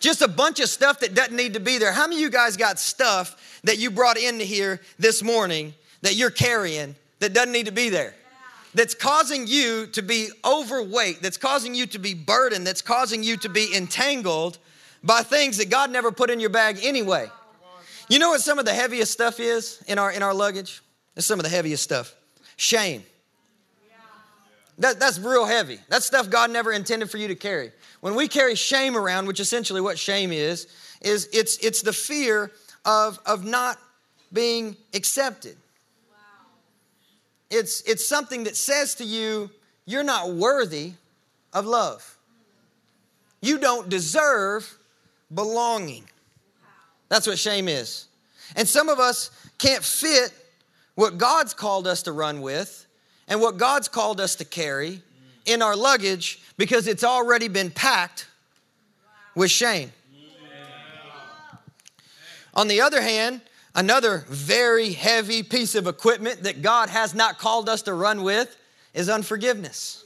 Just 0.00 0.22
a 0.22 0.28
bunch 0.28 0.58
of 0.58 0.68
stuff 0.68 1.00
that 1.00 1.14
doesn't 1.14 1.36
need 1.36 1.54
to 1.54 1.60
be 1.60 1.78
there. 1.78 1.92
How 1.92 2.08
many 2.08 2.16
of 2.16 2.22
you 2.22 2.30
guys 2.30 2.56
got 2.56 2.80
stuff 2.80 3.36
that 3.64 3.78
you 3.78 3.90
brought 3.90 4.16
into 4.16 4.44
here 4.44 4.80
this 4.98 5.22
morning 5.22 5.74
that 6.02 6.16
you're 6.16 6.30
carrying 6.30 6.94
that 7.20 7.32
doesn't 7.32 7.52
need 7.52 7.66
to 7.66 7.72
be 7.72 7.88
there? 7.88 8.14
That's 8.74 8.94
causing 8.94 9.46
you 9.46 9.86
to 9.88 10.02
be 10.02 10.28
overweight, 10.44 11.22
that's 11.22 11.38
causing 11.38 11.74
you 11.74 11.86
to 11.86 11.98
be 11.98 12.14
burdened, 12.14 12.66
that's 12.66 12.82
causing 12.82 13.22
you 13.22 13.36
to 13.38 13.48
be 13.48 13.74
entangled 13.74 14.58
by 15.02 15.22
things 15.22 15.56
that 15.56 15.70
God 15.70 15.90
never 15.90 16.12
put 16.12 16.30
in 16.30 16.38
your 16.38 16.50
bag 16.50 16.78
anyway. 16.82 17.28
You 18.08 18.18
know 18.18 18.30
what 18.30 18.40
some 18.40 18.58
of 18.58 18.64
the 18.64 18.74
heaviest 18.74 19.12
stuff 19.12 19.40
is 19.40 19.82
in 19.86 19.98
our 19.98 20.12
in 20.12 20.22
our 20.22 20.34
luggage? 20.34 20.82
It's 21.16 21.26
some 21.26 21.38
of 21.38 21.44
the 21.44 21.50
heaviest 21.50 21.82
stuff. 21.82 22.14
Shame. 22.56 23.02
That, 24.78 25.00
that's 25.00 25.18
real 25.18 25.44
heavy. 25.44 25.80
That's 25.88 26.06
stuff 26.06 26.30
God 26.30 26.50
never 26.50 26.72
intended 26.72 27.10
for 27.10 27.18
you 27.18 27.28
to 27.28 27.34
carry. 27.34 27.72
When 28.00 28.14
we 28.14 28.28
carry 28.28 28.54
shame 28.54 28.96
around, 28.96 29.26
which 29.26 29.40
essentially 29.40 29.80
what 29.80 29.98
shame 29.98 30.30
is, 30.30 30.68
is 31.02 31.28
it's, 31.32 31.58
it's 31.58 31.82
the 31.82 31.92
fear 31.92 32.52
of, 32.84 33.18
of 33.26 33.44
not 33.44 33.78
being 34.32 34.76
accepted. 34.94 35.56
Wow. 36.10 36.16
It's, 37.50 37.82
it's 37.82 38.06
something 38.06 38.44
that 38.44 38.56
says 38.56 38.94
to 38.96 39.04
you, 39.04 39.50
you're 39.84 40.04
not 40.04 40.30
worthy 40.30 40.92
of 41.52 41.66
love. 41.66 42.16
You 43.40 43.58
don't 43.58 43.88
deserve 43.88 44.76
belonging. 45.32 46.04
That's 47.08 47.26
what 47.26 47.38
shame 47.38 47.68
is. 47.68 48.06
And 48.56 48.66
some 48.66 48.88
of 48.88 48.98
us 48.98 49.30
can't 49.58 49.82
fit 49.82 50.32
what 50.94 51.18
God's 51.18 51.54
called 51.54 51.86
us 51.86 52.02
to 52.02 52.12
run 52.12 52.40
with 52.40 52.86
and 53.28 53.40
what 53.40 53.56
God's 53.56 53.88
called 53.88 54.20
us 54.20 54.34
to 54.36 54.44
carry 54.44 55.02
in 55.46 55.62
our 55.62 55.76
luggage 55.76 56.40
because 56.56 56.86
it's 56.86 57.04
already 57.04 57.48
been 57.48 57.70
packed 57.70 58.26
with 59.34 59.50
shame. 59.50 59.92
On 62.58 62.66
the 62.66 62.80
other 62.80 63.00
hand, 63.00 63.40
another 63.76 64.24
very 64.28 64.90
heavy 64.90 65.44
piece 65.44 65.76
of 65.76 65.86
equipment 65.86 66.42
that 66.42 66.60
God 66.60 66.88
has 66.88 67.14
not 67.14 67.38
called 67.38 67.68
us 67.68 67.82
to 67.82 67.94
run 67.94 68.24
with 68.24 68.56
is 68.92 69.08
unforgiveness. 69.08 70.02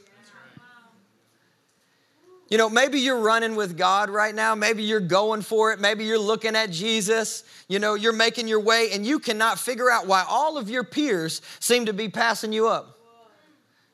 You 2.50 2.58
know, 2.58 2.68
maybe 2.68 3.00
you're 3.00 3.20
running 3.20 3.56
with 3.56 3.78
God 3.78 4.10
right 4.10 4.34
now. 4.34 4.54
Maybe 4.54 4.82
you're 4.82 5.00
going 5.00 5.40
for 5.40 5.72
it. 5.72 5.80
Maybe 5.80 6.04
you're 6.04 6.18
looking 6.18 6.54
at 6.54 6.70
Jesus. 6.70 7.44
You 7.68 7.78
know, 7.78 7.94
you're 7.94 8.12
making 8.12 8.48
your 8.48 8.60
way 8.60 8.90
and 8.92 9.06
you 9.06 9.18
cannot 9.18 9.58
figure 9.58 9.90
out 9.90 10.06
why 10.06 10.22
all 10.28 10.58
of 10.58 10.68
your 10.68 10.84
peers 10.84 11.40
seem 11.58 11.86
to 11.86 11.94
be 11.94 12.10
passing 12.10 12.52
you 12.52 12.68
up. 12.68 12.98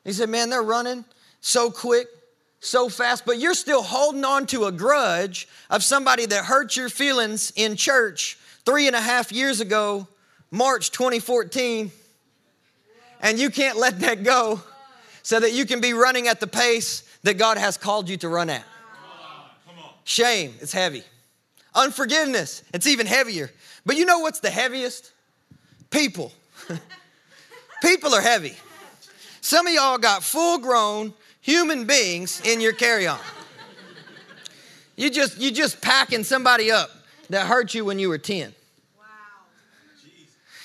He 0.03 0.11
said, 0.11 0.27
Man, 0.27 0.49
they're 0.49 0.61
running 0.61 1.05
so 1.39 1.71
quick, 1.71 2.07
so 2.59 2.89
fast, 2.89 3.25
but 3.25 3.39
you're 3.39 3.53
still 3.53 3.83
holding 3.83 4.25
on 4.25 4.47
to 4.47 4.65
a 4.65 4.71
grudge 4.73 5.47
of 5.69 5.81
somebody 5.81 6.25
that 6.25 6.43
hurt 6.43 6.75
your 6.75 6.89
feelings 6.89 7.53
in 7.55 7.77
church 7.77 8.37
three 8.69 8.85
and 8.85 8.95
a 8.95 9.01
half 9.01 9.31
years 9.31 9.61
ago, 9.61 10.07
March 10.51 10.91
2014, 10.91 11.91
and 13.19 13.39
you 13.39 13.49
can't 13.49 13.79
let 13.79 14.01
that 14.01 14.23
go 14.23 14.61
so 15.23 15.39
that 15.39 15.53
you 15.53 15.65
can 15.65 15.81
be 15.81 15.93
running 15.93 16.27
at 16.27 16.39
the 16.39 16.45
pace 16.45 17.01
that 17.23 17.39
God 17.39 17.57
has 17.57 17.77
called 17.77 18.07
you 18.07 18.17
to 18.17 18.29
run 18.29 18.47
at. 18.47 18.63
Shame, 20.03 20.53
it's 20.61 20.71
heavy. 20.71 21.01
Unforgiveness, 21.73 22.61
it's 22.71 22.85
even 22.85 23.07
heavier. 23.07 23.49
But 23.87 23.97
you 23.97 24.05
know 24.05 24.19
what's 24.19 24.39
the 24.39 24.51
heaviest? 24.51 25.13
People. 25.89 26.31
People 27.81 28.13
are 28.13 28.21
heavy. 28.21 28.53
Some 29.41 29.65
of 29.65 29.73
y'all 29.73 29.97
got 29.97 30.21
full 30.21 30.59
grown 30.59 31.15
human 31.41 31.85
beings 31.85 32.39
in 32.45 32.61
your 32.61 32.73
carry 32.73 33.07
on. 33.07 33.19
You 34.95 35.09
just, 35.09 35.39
you 35.39 35.49
just 35.49 35.81
packing 35.81 36.23
somebody 36.23 36.69
up 36.69 36.91
that 37.31 37.47
hurt 37.47 37.73
you 37.73 37.83
when 37.83 37.97
you 37.97 38.09
were 38.09 38.19
10. 38.19 38.53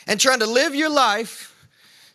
And 0.06 0.20
trying 0.20 0.40
to 0.40 0.46
live 0.46 0.74
your 0.74 0.90
life, 0.90 1.54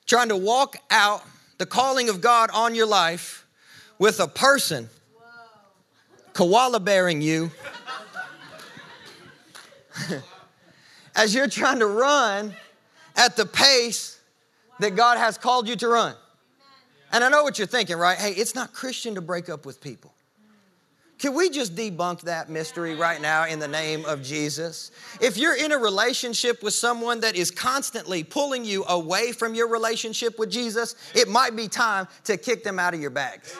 trying 0.05 0.29
to 0.29 0.37
walk 0.37 0.77
out 0.91 1.23
the 1.57 1.65
calling 1.65 2.09
of 2.09 2.21
God 2.21 2.49
on 2.53 2.75
your 2.75 2.85
life 2.85 3.45
with 3.97 4.19
a 4.19 4.27
person 4.27 4.89
koala 6.33 6.79
bearing 6.79 7.21
you 7.21 7.51
as 11.15 11.35
you're 11.35 11.49
trying 11.49 11.79
to 11.79 11.85
run 11.85 12.55
at 13.17 13.35
the 13.35 13.45
pace 13.45 14.19
that 14.79 14.95
God 14.95 15.17
has 15.17 15.37
called 15.37 15.67
you 15.67 15.75
to 15.75 15.87
run. 15.89 16.15
And 17.11 17.23
I 17.23 17.29
know 17.29 17.43
what 17.43 17.57
you're 17.57 17.67
thinking, 17.67 17.97
right? 17.97 18.17
Hey, 18.17 18.31
it's 18.31 18.55
not 18.55 18.71
Christian 18.71 19.15
to 19.15 19.21
break 19.21 19.49
up 19.49 19.65
with 19.65 19.81
people. 19.81 20.13
Can 21.19 21.33
we 21.33 21.49
just 21.49 21.75
debunk 21.75 22.21
that 22.21 22.49
mystery 22.49 22.95
right 22.95 23.21
now 23.21 23.45
in 23.45 23.59
the 23.59 23.67
name 23.67 24.05
of 24.05 24.23
Jesus? 24.23 24.91
If 25.19 25.37
you're 25.37 25.55
in 25.55 25.73
a 25.73 25.77
relationship 25.77 26.63
with 26.63 26.73
someone 26.73 27.19
that 27.19 27.35
is 27.35 27.51
constantly 27.51 28.23
pulling 28.23 28.63
you 28.63 28.85
away 28.85 29.33
from 29.33 29.53
your 29.53 29.67
relationship 29.67 30.39
with 30.39 30.49
Jesus, 30.49 30.95
it 31.13 31.27
might 31.27 31.57
be 31.57 31.67
time 31.67 32.07
to 32.23 32.37
kick 32.37 32.63
them 32.63 32.79
out 32.79 32.93
of 32.93 33.01
your 33.01 33.09
bags. 33.09 33.53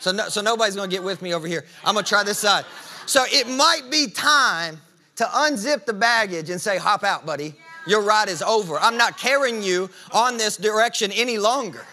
So, 0.00 0.10
no, 0.10 0.28
so 0.28 0.40
nobody's 0.40 0.74
gonna 0.74 0.88
get 0.88 1.02
with 1.02 1.22
me 1.22 1.32
over 1.32 1.46
here. 1.46 1.64
I'm 1.84 1.94
gonna 1.94 2.06
try 2.06 2.24
this 2.24 2.38
side. 2.38 2.64
So 3.06 3.24
it 3.26 3.48
might 3.48 3.88
be 3.88 4.08
time 4.08 4.80
to 5.14 5.24
unzip 5.24 5.86
the 5.86 5.92
baggage 5.92 6.50
and 6.50 6.60
say, 6.60 6.76
hop 6.76 7.04
out, 7.04 7.24
buddy. 7.24 7.54
Your 7.86 8.02
ride 8.02 8.28
is 8.28 8.42
over. 8.42 8.78
I'm 8.78 8.96
not 8.96 9.16
carrying 9.16 9.62
you 9.62 9.90
on 10.10 10.38
this 10.38 10.56
direction 10.56 11.12
any 11.12 11.38
longer. 11.38 11.86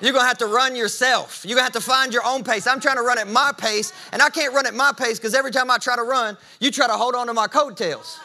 You're 0.00 0.12
gonna 0.12 0.26
have 0.26 0.38
to 0.38 0.46
run 0.46 0.76
yourself. 0.76 1.44
You're 1.44 1.56
gonna 1.56 1.64
have 1.64 1.72
to 1.72 1.80
find 1.80 2.12
your 2.12 2.24
own 2.26 2.44
pace. 2.44 2.66
I'm 2.66 2.80
trying 2.80 2.96
to 2.96 3.02
run 3.02 3.18
at 3.18 3.28
my 3.28 3.52
pace, 3.56 3.92
and 4.12 4.20
I 4.20 4.28
can't 4.28 4.52
run 4.52 4.66
at 4.66 4.74
my 4.74 4.92
pace 4.92 5.18
because 5.18 5.34
every 5.34 5.50
time 5.50 5.70
I 5.70 5.78
try 5.78 5.96
to 5.96 6.02
run, 6.02 6.36
you 6.60 6.70
try 6.70 6.86
to 6.86 6.94
hold 6.94 7.14
on 7.14 7.26
to 7.28 7.34
my 7.34 7.46
coattails. 7.46 8.18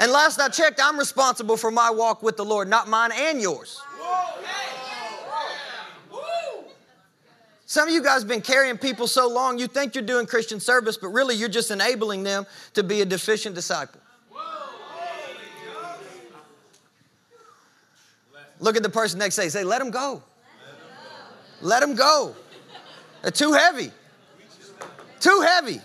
And 0.00 0.10
last 0.10 0.40
I 0.40 0.48
checked, 0.48 0.80
I'm 0.82 0.98
responsible 0.98 1.56
for 1.56 1.70
my 1.70 1.90
walk 1.90 2.22
with 2.22 2.36
the 2.36 2.44
Lord, 2.44 2.68
not 2.68 2.88
mine 2.88 3.12
and 3.14 3.40
yours. 3.40 3.80
Some 7.66 7.88
of 7.88 7.94
you 7.94 8.02
guys 8.02 8.20
have 8.20 8.28
been 8.28 8.40
carrying 8.40 8.76
people 8.76 9.08
so 9.08 9.28
long, 9.28 9.58
you 9.58 9.66
think 9.66 9.94
you're 9.94 10.04
doing 10.04 10.26
Christian 10.26 10.60
service, 10.60 10.96
but 10.96 11.08
really 11.08 11.34
you're 11.34 11.48
just 11.48 11.70
enabling 11.70 12.22
them 12.22 12.46
to 12.74 12.82
be 12.82 13.00
a 13.00 13.04
deficient 13.04 13.54
disciple. 13.54 14.00
Look 18.60 18.76
at 18.76 18.82
the 18.82 18.90
person 18.90 19.18
next 19.18 19.36
to 19.36 19.44
you. 19.44 19.50
Say, 19.50 19.64
let 19.64 19.80
them 19.80 19.90
go. 19.90 20.22
Let 21.64 21.80
them 21.80 21.94
go. 21.94 22.36
They're 23.22 23.30
too 23.30 23.54
heavy. 23.54 23.90
Too 25.18 25.40
heavy. 25.40 25.80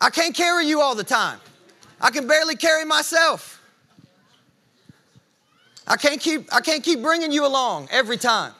I 0.00 0.10
can't 0.10 0.34
carry 0.34 0.66
you 0.66 0.80
all 0.80 0.96
the 0.96 1.04
time. 1.04 1.38
I 2.00 2.10
can 2.10 2.26
barely 2.26 2.56
carry 2.56 2.84
myself. 2.84 3.62
I 5.86 5.96
can't 5.96 6.20
keep 6.20 6.52
I 6.52 6.60
can't 6.60 6.82
keep 6.82 7.00
bringing 7.00 7.30
you 7.30 7.46
along 7.46 7.88
every 7.92 8.16
time. 8.16 8.52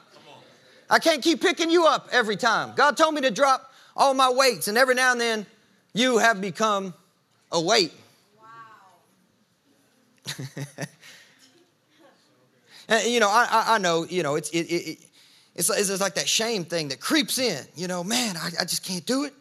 I 0.89 1.01
can't 1.01 1.23
keep 1.23 1.43
picking 1.43 1.71
you 1.71 1.87
up 1.87 2.09
every 2.13 2.37
time. 2.37 2.75
God 2.77 2.97
told 2.97 3.15
me 3.15 3.21
to 3.23 3.31
drop 3.31 3.73
all 3.97 4.15
my 4.15 4.31
weights 4.31 4.69
and 4.69 4.79
every 4.79 4.95
now 4.95 5.11
and 5.11 5.21
then 5.21 5.45
you 5.93 6.19
have 6.19 6.41
become 6.41 6.95
a 7.51 7.61
weight. 7.61 7.93
Wow. 8.39 8.45
and, 12.89 13.09
you 13.09 13.21
know, 13.21 13.29
I, 13.29 13.75
I, 13.75 13.79
know, 13.79 14.05
you 14.05 14.23
know, 14.23 14.37
it's, 14.37 14.51
it, 14.51 14.61
it, 14.61 14.99
it's, 15.59 15.91
it's 15.91 16.01
like 16.01 16.15
that 16.15 16.29
shame 16.29 16.65
thing 16.65 16.89
that 16.89 17.01
creeps 17.01 17.39
in. 17.39 17.65
You 17.75 17.89
know, 17.89 18.05
man, 18.05 18.37
I, 18.37 18.51
I 18.61 18.65
just 18.65 18.85
can't 18.85 19.05
do 19.05 19.25
it. 19.25 19.35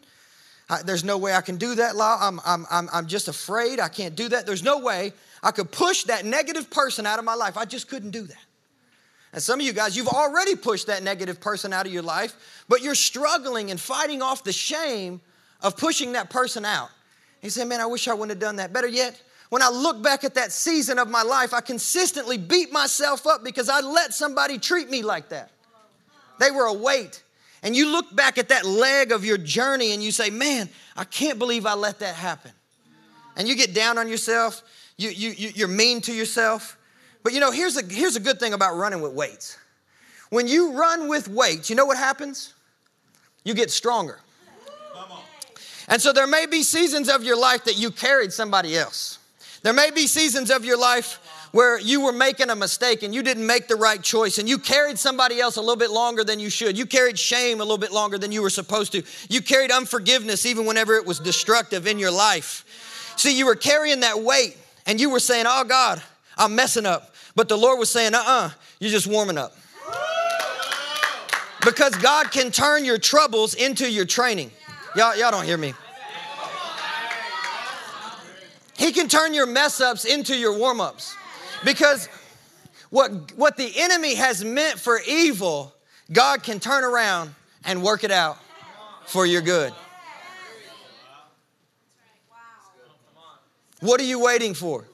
I, 0.68 0.82
there's 0.82 1.04
no 1.04 1.20
way 1.20 1.34
I 1.34 1.42
can 1.42 1.58
do 1.58 1.76
that. 1.76 1.96
I'm, 1.96 2.42
I'm, 2.44 2.66
I'm, 2.72 2.90
I'm 2.92 3.08
just 3.08 3.28
afraid 3.28 3.80
I 3.80 3.88
can't 3.88 4.16
do 4.16 4.28
that. 4.30 4.48
There's 4.48 4.64
no 4.64 4.80
way 4.80 5.14
I 5.44 5.52
could 5.52 5.72
push 5.72 6.04
that 6.06 6.26
negative 6.26 6.72
person 6.72 7.06
out 7.06 7.20
of 7.20 7.26
my 7.26 7.36
life. 7.36 7.56
I 7.56 7.66
just 7.66 7.88
couldn't 7.88 8.10
do 8.10 8.24
that. 8.24 8.46
And 9.32 9.44
some 9.44 9.60
of 9.60 9.66
you 9.66 9.74
guys, 9.74 9.96
you've 9.96 10.08
already 10.08 10.56
pushed 10.56 10.88
that 10.88 11.04
negative 11.04 11.40
person 11.40 11.72
out 11.72 11.86
of 11.86 11.94
your 11.94 12.02
life, 12.02 12.64
but 12.68 12.82
you're 12.82 12.96
struggling 12.96 13.70
and 13.70 13.80
fighting 13.80 14.24
off 14.24 14.44
the 14.44 14.52
shame 14.52 15.22
of 15.62 15.78
pushing 15.78 16.14
that 16.14 16.32
person 16.32 16.66
out. 16.66 16.90
You 17.44 17.52
say, 17.52 17.64
man, 17.64 17.80
I 17.80 17.86
wish 17.86 18.08
I 18.08 18.14
wouldn't 18.14 18.32
have 18.32 18.40
done 18.40 18.56
that. 18.56 18.74
Better 18.74 18.88
yet, 18.88 19.22
when 19.50 19.62
I 19.62 19.70
look 19.70 20.02
back 20.02 20.24
at 20.24 20.34
that 20.34 20.52
season 20.52 20.98
of 20.98 21.10
my 21.10 21.22
life, 21.22 21.54
I 21.54 21.62
consistently 21.62 22.40
beat 22.40 22.74
myself 22.74 23.28
up 23.28 23.44
because 23.44 23.70
I 23.70 23.82
let 23.82 24.16
somebody 24.16 24.58
treat 24.58 24.90
me 24.90 25.04
like 25.04 25.30
that. 25.30 25.52
They 26.40 26.52
were 26.52 26.66
a 26.66 26.74
weight. 26.74 27.24
And 27.64 27.76
you 27.76 27.92
look 27.92 28.16
back 28.16 28.38
at 28.38 28.50
that 28.50 28.66
leg 28.66 29.12
of 29.12 29.26
your 29.26 29.38
journey 29.38 29.94
and 29.94 30.04
you 30.04 30.12
say, 30.12 30.30
Man, 30.30 30.70
I 30.96 31.04
can't 31.04 31.40
believe 31.40 31.66
I 31.66 31.74
let 31.74 32.00
that 32.00 32.16
happen. 32.16 32.52
And 33.36 33.48
you 33.48 33.56
get 33.56 33.74
down 33.74 33.98
on 33.98 34.08
yourself, 34.08 34.62
you, 34.98 35.10
you, 35.10 35.52
you're 35.56 35.68
mean 35.68 36.02
to 36.02 36.14
yourself. 36.14 36.78
But 37.24 37.34
you 37.34 37.40
know, 37.40 37.52
here's 37.52 37.78
a, 37.78 37.84
here's 37.84 38.16
a 38.16 38.20
good 38.20 38.40
thing 38.40 38.54
about 38.54 38.78
running 38.78 39.02
with 39.02 39.14
weights. 39.14 39.58
When 40.30 40.48
you 40.48 40.78
run 40.78 41.08
with 41.08 41.28
weights, 41.28 41.70
you 41.70 41.76
know 41.76 41.86
what 41.86 41.98
happens? 41.98 42.54
You 43.44 43.54
get 43.54 43.72
stronger. 43.72 44.20
And 45.88 46.02
so 46.02 46.12
there 46.12 46.28
may 46.28 46.46
be 46.46 46.64
seasons 46.64 47.08
of 47.10 47.24
your 47.24 47.40
life 47.40 47.64
that 47.64 47.78
you 47.78 47.92
carried 47.92 48.34
somebody 48.34 48.78
else. 48.78 49.20
There 49.64 49.74
may 49.74 49.90
be 49.92 50.06
seasons 50.06 50.52
of 50.52 50.66
your 50.66 50.78
life 50.78 51.20
where 51.52 51.80
you 51.80 52.02
were 52.02 52.12
making 52.12 52.50
a 52.50 52.56
mistake 52.56 53.04
and 53.04 53.14
you 53.14 53.24
didn't 53.24 53.46
make 53.46 53.68
the 53.68 53.76
right 53.76 54.02
choice 54.02 54.38
and 54.38 54.48
you 54.48 54.58
carried 54.58 55.00
somebody 55.00 55.40
else 55.40 55.56
a 55.56 55.62
little 55.62 55.76
bit 55.76 55.92
longer 55.92 56.24
than 56.24 56.40
you 56.40 56.50
should. 56.50 56.78
You 56.78 56.86
carried 56.86 57.18
shame 57.18 57.60
a 57.60 57.64
little 57.64 57.78
bit 57.78 57.92
longer 57.92 58.18
than 58.18 58.32
you 58.32 58.42
were 58.42 58.50
supposed 58.50 58.92
to. 58.94 59.04
You 59.30 59.42
carried 59.42 59.72
unforgiveness 59.72 60.46
even 60.46 60.66
whenever 60.66 60.96
it 60.96 61.06
was 61.06 61.20
destructive 61.20 61.88
in 61.88 62.00
your 62.00 62.12
life. 62.12 63.14
See, 63.18 63.38
you 63.38 63.46
were 63.46 63.56
carrying 63.56 64.02
that 64.02 64.20
weight 64.22 64.58
and 64.86 65.00
you 65.00 65.10
were 65.10 65.20
saying, 65.20 65.46
Oh 65.48 65.64
God, 65.64 66.02
I'm 66.38 66.56
messing 66.56 66.86
up. 66.86 67.14
But 67.36 67.50
the 67.50 67.58
Lord 67.58 67.80
was 67.80 67.90
saying, 67.90 68.14
Uh 68.14 68.20
uh-uh, 68.20 68.46
uh, 68.46 68.50
you 68.80 68.88
are 68.90 68.92
just 68.92 69.08
warming 69.08 69.38
up. 69.38 69.54
Because 71.66 71.96
God 71.96 72.32
can 72.32 72.52
turn 72.52 72.86
your 72.86 72.98
troubles 72.98 73.54
into 73.54 73.92
your 73.92 74.06
training. 74.06 74.52
Y'all, 74.96 75.16
y'all 75.18 75.32
don't 75.32 75.46
hear 75.46 75.58
me. 75.58 75.74
He 78.78 78.92
can 78.92 79.08
turn 79.08 79.34
your 79.34 79.48
mess 79.48 79.82
ups 79.82 80.06
into 80.06 80.38
your 80.38 80.58
warm 80.58 80.80
ups. 80.80 81.16
Because 81.64 82.08
what, 82.90 83.34
what 83.36 83.58
the 83.58 83.72
enemy 83.78 84.16
has 84.16 84.44
meant 84.44 84.80
for 84.80 85.00
evil, 85.08 85.74
God 86.12 86.44
can 86.44 86.60
turn 86.60 86.84
around 86.84 87.34
and 87.66 87.84
work 87.84 88.04
it 88.04 88.12
out 88.12 88.38
for 89.06 89.26
your 89.26 89.42
good. 89.42 89.74
What 93.80 94.00
are 94.02 94.06
you 94.06 94.20
waiting 94.20 94.54
for? 94.54 94.86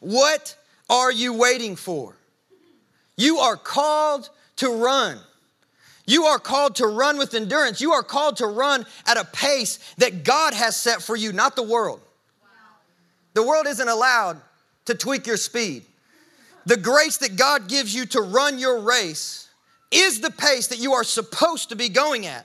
What 0.00 0.56
are 0.88 1.10
you 1.10 1.32
waiting 1.32 1.74
for? 1.74 2.14
You 3.16 3.38
are 3.38 3.56
called 3.56 4.28
to 4.56 4.68
run. 4.68 5.18
You 6.06 6.24
are 6.24 6.38
called 6.38 6.76
to 6.76 6.86
run 6.86 7.18
with 7.18 7.34
endurance. 7.34 7.80
You 7.80 7.92
are 7.92 8.02
called 8.02 8.36
to 8.36 8.46
run 8.46 8.86
at 9.06 9.16
a 9.16 9.24
pace 9.24 9.78
that 9.98 10.22
God 10.22 10.54
has 10.54 10.76
set 10.76 11.02
for 11.02 11.16
you, 11.16 11.32
not 11.32 11.56
the 11.56 11.64
world. 11.64 12.00
The 13.34 13.42
world 13.42 13.66
isn't 13.66 13.88
allowed 13.88 14.40
to 14.86 14.94
tweak 14.94 15.26
your 15.26 15.36
speed. 15.36 15.84
The 16.64 16.76
grace 16.76 17.18
that 17.18 17.36
God 17.36 17.68
gives 17.68 17.94
you 17.94 18.06
to 18.06 18.20
run 18.20 18.58
your 18.58 18.80
race 18.80 19.48
is 19.90 20.20
the 20.20 20.30
pace 20.30 20.66
that 20.68 20.78
you 20.78 20.94
are 20.94 21.04
supposed 21.04 21.68
to 21.68 21.76
be 21.76 21.88
going 21.88 22.26
at. 22.26 22.44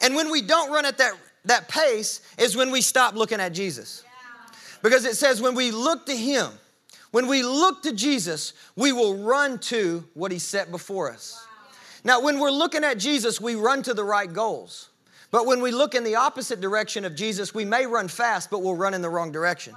And 0.00 0.14
when 0.14 0.30
we 0.30 0.40
don't 0.40 0.72
run 0.72 0.86
at 0.86 0.98
that, 0.98 1.12
that 1.44 1.68
pace 1.68 2.20
is 2.38 2.56
when 2.56 2.70
we 2.70 2.80
stop 2.80 3.14
looking 3.14 3.40
at 3.40 3.52
Jesus. 3.52 4.02
Because 4.82 5.04
it 5.04 5.16
says 5.16 5.42
when 5.42 5.54
we 5.54 5.70
look 5.70 6.06
to 6.06 6.16
Him, 6.16 6.50
when 7.10 7.26
we 7.26 7.42
look 7.42 7.82
to 7.82 7.92
Jesus, 7.92 8.54
we 8.76 8.92
will 8.92 9.18
run 9.18 9.58
to 9.60 10.04
what 10.14 10.32
He 10.32 10.38
set 10.38 10.70
before 10.70 11.10
us. 11.10 11.46
Now, 12.02 12.20
when 12.20 12.38
we're 12.38 12.50
looking 12.50 12.84
at 12.84 12.98
Jesus, 12.98 13.40
we 13.40 13.54
run 13.54 13.82
to 13.84 13.94
the 13.94 14.04
right 14.04 14.30
goals. 14.30 14.90
But 15.30 15.46
when 15.46 15.62
we 15.62 15.70
look 15.70 15.94
in 15.94 16.04
the 16.04 16.16
opposite 16.16 16.60
direction 16.60 17.04
of 17.04 17.14
Jesus, 17.14 17.54
we 17.54 17.64
may 17.64 17.86
run 17.86 18.08
fast, 18.08 18.50
but 18.50 18.62
we'll 18.62 18.76
run 18.76 18.94
in 18.94 19.02
the 19.02 19.08
wrong 19.08 19.32
direction. 19.32 19.74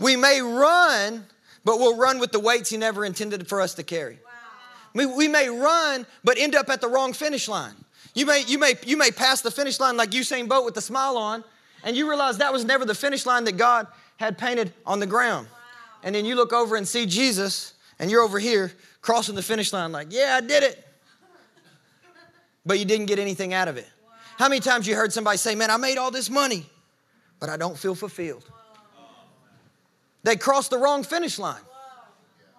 We 0.00 0.16
may 0.16 0.40
run, 0.40 1.26
but 1.64 1.78
we'll 1.78 1.96
run 1.96 2.18
with 2.18 2.32
the 2.32 2.40
weights 2.40 2.70
He 2.70 2.76
never 2.76 3.04
intended 3.04 3.48
for 3.48 3.60
us 3.60 3.74
to 3.74 3.82
carry. 3.82 4.18
Wow. 4.24 4.30
We, 4.94 5.06
we 5.06 5.28
may 5.28 5.48
run, 5.48 6.06
but 6.22 6.38
end 6.38 6.54
up 6.54 6.68
at 6.68 6.80
the 6.80 6.88
wrong 6.88 7.12
finish 7.12 7.48
line. 7.48 7.74
You 8.14 8.26
may, 8.26 8.44
you, 8.46 8.58
may, 8.58 8.74
you 8.86 8.96
may 8.96 9.10
pass 9.10 9.40
the 9.40 9.50
finish 9.50 9.80
line 9.80 9.96
like 9.96 10.10
Usain 10.10 10.48
Bolt 10.48 10.64
with 10.64 10.74
the 10.74 10.80
smile 10.80 11.16
on, 11.16 11.42
and 11.82 11.96
you 11.96 12.08
realize 12.08 12.38
that 12.38 12.52
was 12.52 12.64
never 12.64 12.84
the 12.84 12.94
finish 12.94 13.26
line 13.26 13.44
that 13.44 13.56
God 13.56 13.86
had 14.16 14.38
painted 14.38 14.72
on 14.86 15.00
the 15.00 15.06
ground. 15.06 15.48
Wow. 15.48 15.58
And 16.04 16.14
then 16.14 16.24
you 16.24 16.36
look 16.36 16.52
over 16.52 16.76
and 16.76 16.86
see 16.86 17.06
Jesus, 17.06 17.74
and 17.98 18.10
you're 18.10 18.22
over 18.22 18.38
here 18.38 18.72
crossing 19.00 19.34
the 19.34 19.42
finish 19.42 19.72
line 19.72 19.90
like, 19.90 20.08
yeah, 20.10 20.38
I 20.38 20.40
did 20.40 20.62
it. 20.62 20.80
But 22.66 22.78
you 22.78 22.86
didn't 22.86 23.06
get 23.06 23.18
anything 23.18 23.52
out 23.52 23.68
of 23.68 23.76
it. 23.76 23.86
Wow. 24.02 24.12
How 24.38 24.48
many 24.48 24.60
times 24.60 24.86
you 24.86 24.94
heard 24.94 25.12
somebody 25.12 25.36
say, 25.36 25.54
man, 25.54 25.70
I 25.70 25.76
made 25.76 25.98
all 25.98 26.10
this 26.10 26.30
money, 26.30 26.64
but 27.38 27.50
I 27.50 27.58
don't 27.58 27.76
feel 27.76 27.94
fulfilled? 27.94 28.50
They 30.24 30.36
crossed 30.36 30.70
the 30.70 30.78
wrong 30.78 31.04
finish 31.04 31.38
line. 31.38 31.60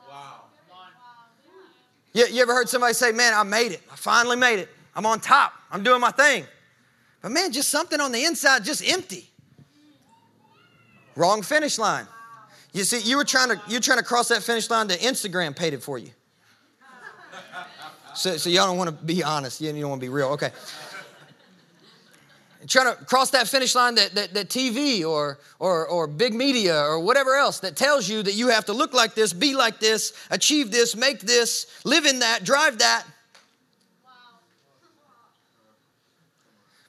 Wow. 0.10 0.44
You, 2.14 2.28
you 2.28 2.42
ever 2.42 2.54
heard 2.54 2.70
somebody 2.70 2.94
say, 2.94 3.12
Man, 3.12 3.34
I 3.34 3.44
made 3.44 3.72
it. 3.72 3.82
I 3.92 3.96
finally 3.96 4.38
made 4.38 4.60
it. 4.60 4.70
I'm 4.96 5.06
on 5.06 5.20
top. 5.20 5.52
I'm 5.72 5.84
doing 5.84 6.00
my 6.00 6.12
thing. 6.12 6.46
But 7.22 7.32
man, 7.32 7.52
just 7.52 7.70
something 7.70 8.00
on 8.00 8.12
the 8.12 8.24
inside, 8.24 8.64
just 8.64 8.88
empty. 8.88 9.30
Wrong 11.16 11.42
finish 11.42 11.80
line. 11.80 12.08
You 12.72 12.84
see, 12.84 13.00
you 13.00 13.18
were 13.18 13.26
trying 13.26 13.50
to 13.50 13.62
you're 13.68 13.82
trying 13.82 13.98
to 13.98 14.04
cross 14.04 14.28
that 14.30 14.44
finish 14.44 14.70
line 14.70 14.88
that 14.88 15.00
Instagram 15.00 15.56
paid 15.56 15.74
it 15.74 15.82
for 15.82 15.98
you. 15.98 16.12
So, 18.14 18.38
so 18.38 18.50
y'all 18.50 18.68
don't 18.68 18.78
want 18.78 18.98
to 18.98 19.06
be 19.06 19.24
honest. 19.24 19.60
You 19.60 19.74
don't 19.74 19.90
want 19.90 20.02
to 20.02 20.06
be 20.06 20.10
real. 20.10 20.28
Okay 20.28 20.52
trying 22.68 22.96
to 22.96 23.06
cross 23.06 23.32
that 23.32 23.48
finish 23.48 23.76
line 23.76 23.96
that, 23.96 24.16
that, 24.16 24.34
that 24.34 24.50
TV 24.50 25.06
or, 25.06 25.40
or, 25.60 25.88
or 25.88 26.08
big 26.08 26.34
media 26.34 26.78
or 26.78 27.00
whatever 27.00 27.36
else 27.36 27.60
that 27.60 27.76
tells 27.76 28.08
you 28.10 28.24
that 28.24 28.34
you 28.34 28.50
have 28.50 28.66
to 28.66 28.74
look 28.74 28.94
like 28.94 29.16
this, 29.16 29.34
be 29.34 29.56
like 29.56 29.80
this, 29.80 30.14
achieve 30.32 30.72
this, 30.72 30.96
make 30.96 31.20
this, 31.22 31.68
live 31.84 32.06
in 32.06 32.20
that, 32.20 32.44
drive 32.44 32.80
that. 32.80 33.06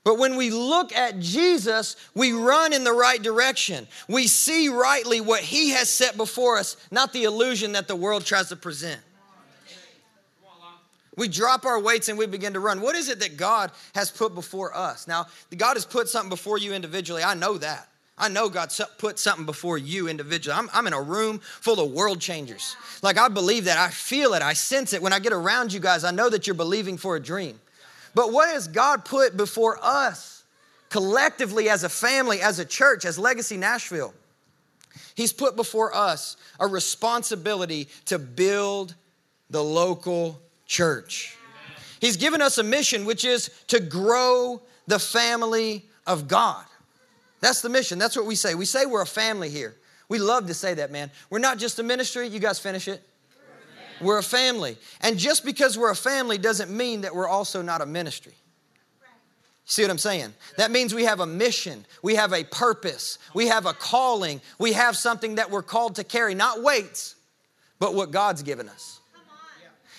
But 0.06 0.18
when 0.18 0.36
we 0.36 0.50
look 0.50 0.94
at 0.94 1.18
Jesus, 1.18 1.96
we 2.14 2.32
run 2.32 2.72
in 2.72 2.84
the 2.84 2.92
right 2.92 3.20
direction. 3.20 3.88
We 4.08 4.28
see 4.28 4.68
rightly 4.68 5.20
what 5.20 5.40
he 5.40 5.70
has 5.70 5.90
set 5.90 6.16
before 6.16 6.58
us, 6.58 6.76
not 6.92 7.12
the 7.12 7.24
illusion 7.24 7.72
that 7.72 7.88
the 7.88 7.96
world 7.96 8.24
tries 8.24 8.50
to 8.50 8.56
present. 8.56 9.00
We 11.16 11.28
drop 11.28 11.64
our 11.64 11.80
weights 11.80 12.08
and 12.08 12.18
we 12.18 12.26
begin 12.26 12.52
to 12.52 12.60
run. 12.60 12.82
What 12.82 12.94
is 12.94 13.08
it 13.08 13.20
that 13.20 13.36
God 13.36 13.72
has 13.94 14.10
put 14.10 14.34
before 14.34 14.76
us? 14.76 15.08
Now, 15.08 15.26
God 15.56 15.74
has 15.74 15.86
put 15.86 16.08
something 16.08 16.28
before 16.28 16.58
you 16.58 16.74
individually. 16.74 17.22
I 17.22 17.34
know 17.34 17.56
that. 17.58 17.88
I 18.18 18.28
know 18.28 18.48
God 18.48 18.72
put 18.96 19.18
something 19.18 19.44
before 19.44 19.76
you 19.76 20.08
individually. 20.08 20.56
I'm, 20.58 20.70
I'm 20.72 20.86
in 20.86 20.94
a 20.94 21.00
room 21.00 21.38
full 21.38 21.80
of 21.80 21.92
world 21.92 22.20
changers. 22.20 22.76
Like, 23.02 23.18
I 23.18 23.28
believe 23.28 23.64
that. 23.64 23.78
I 23.78 23.88
feel 23.88 24.32
it. 24.32 24.42
I 24.42 24.54
sense 24.54 24.94
it. 24.94 25.02
When 25.02 25.12
I 25.12 25.18
get 25.18 25.34
around 25.34 25.72
you 25.72 25.80
guys, 25.80 26.02
I 26.02 26.12
know 26.12 26.30
that 26.30 26.46
you're 26.46 26.54
believing 26.54 26.96
for 26.96 27.16
a 27.16 27.20
dream. 27.20 27.60
But 28.14 28.32
what 28.32 28.48
has 28.50 28.68
God 28.68 29.04
put 29.04 29.36
before 29.36 29.78
us 29.82 30.44
collectively 30.88 31.68
as 31.68 31.84
a 31.84 31.90
family, 31.90 32.40
as 32.40 32.58
a 32.58 32.64
church, 32.64 33.04
as 33.04 33.18
Legacy 33.18 33.58
Nashville? 33.58 34.14
He's 35.14 35.32
put 35.32 35.54
before 35.54 35.94
us 35.94 36.38
a 36.58 36.66
responsibility 36.66 37.88
to 38.06 38.18
build 38.18 38.94
the 39.50 39.62
local 39.62 40.40
church. 40.66 41.36
He's 42.00 42.16
given 42.16 42.42
us 42.42 42.58
a 42.58 42.62
mission, 42.62 43.04
which 43.04 43.24
is 43.24 43.50
to 43.68 43.80
grow 43.80 44.60
the 44.86 44.98
family 44.98 45.86
of 46.06 46.28
God. 46.28 46.64
That's 47.40 47.62
the 47.62 47.68
mission. 47.68 47.98
That's 47.98 48.16
what 48.16 48.26
we 48.26 48.34
say. 48.34 48.54
We 48.54 48.64
say 48.64 48.86
we're 48.86 49.02
a 49.02 49.06
family 49.06 49.50
here. 49.50 49.76
We 50.08 50.18
love 50.18 50.46
to 50.46 50.54
say 50.54 50.74
that, 50.74 50.90
man. 50.90 51.10
We're 51.30 51.38
not 51.38 51.58
just 51.58 51.78
a 51.78 51.82
ministry. 51.82 52.28
You 52.28 52.38
guys 52.38 52.58
finish 52.58 52.88
it. 52.88 53.02
We're 54.00 54.18
a 54.18 54.22
family. 54.22 54.76
And 55.00 55.18
just 55.18 55.44
because 55.44 55.78
we're 55.78 55.90
a 55.90 55.96
family 55.96 56.38
doesn't 56.38 56.70
mean 56.70 57.00
that 57.02 57.14
we're 57.14 57.28
also 57.28 57.62
not 57.62 57.80
a 57.80 57.86
ministry. 57.86 58.34
See 59.64 59.82
what 59.82 59.90
I'm 59.90 59.98
saying? 59.98 60.32
That 60.58 60.70
means 60.70 60.94
we 60.94 61.04
have 61.04 61.18
a 61.18 61.26
mission, 61.26 61.84
we 62.00 62.14
have 62.14 62.32
a 62.32 62.44
purpose, 62.44 63.18
we 63.34 63.48
have 63.48 63.66
a 63.66 63.72
calling, 63.72 64.40
we 64.60 64.72
have 64.74 64.96
something 64.96 65.34
that 65.36 65.50
we're 65.50 65.62
called 65.62 65.96
to 65.96 66.04
carry, 66.04 66.36
not 66.36 66.62
weights, 66.62 67.16
but 67.80 67.92
what 67.92 68.12
God's 68.12 68.44
given 68.44 68.68
us. 68.68 69.00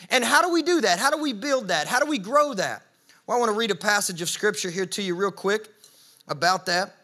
And 0.09 0.23
how 0.23 0.41
do 0.41 0.51
we 0.51 0.63
do 0.63 0.81
that? 0.81 0.99
How 0.99 1.09
do 1.09 1.17
we 1.17 1.33
build 1.33 1.69
that? 1.69 1.87
How 1.87 1.99
do 1.99 2.05
we 2.05 2.17
grow 2.17 2.53
that? 2.53 2.83
Well, 3.25 3.37
I 3.37 3.39
want 3.39 3.51
to 3.51 3.57
read 3.57 3.71
a 3.71 3.75
passage 3.75 4.21
of 4.21 4.29
scripture 4.29 4.69
here 4.69 4.85
to 4.85 5.01
you, 5.01 5.15
real 5.15 5.31
quick, 5.31 5.67
about 6.27 6.65
that. 6.67 6.95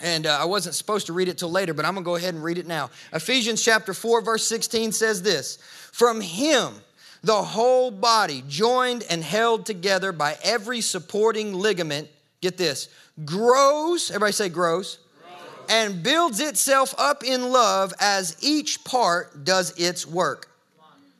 And 0.00 0.26
uh, 0.26 0.38
I 0.40 0.44
wasn't 0.44 0.74
supposed 0.74 1.06
to 1.06 1.12
read 1.12 1.28
it 1.28 1.38
till 1.38 1.50
later, 1.50 1.74
but 1.74 1.84
I'm 1.84 1.94
going 1.94 2.04
to 2.04 2.08
go 2.08 2.16
ahead 2.16 2.34
and 2.34 2.42
read 2.42 2.58
it 2.58 2.66
now. 2.66 2.90
Ephesians 3.12 3.62
chapter 3.62 3.94
4, 3.94 4.22
verse 4.22 4.46
16 4.46 4.92
says 4.92 5.22
this 5.22 5.58
From 5.92 6.20
him, 6.20 6.74
the 7.22 7.42
whole 7.42 7.90
body, 7.90 8.44
joined 8.48 9.04
and 9.08 9.24
held 9.24 9.66
together 9.66 10.12
by 10.12 10.36
every 10.42 10.80
supporting 10.80 11.54
ligament, 11.54 12.08
get 12.40 12.56
this, 12.56 12.88
grows, 13.24 14.10
everybody 14.10 14.32
say 14.32 14.48
grows, 14.48 14.98
grows, 15.22 15.70
and 15.70 16.02
builds 16.02 16.40
itself 16.40 16.94
up 16.98 17.24
in 17.24 17.50
love 17.50 17.92
as 17.98 18.36
each 18.40 18.84
part 18.84 19.44
does 19.44 19.72
its 19.78 20.06
work. 20.06 20.53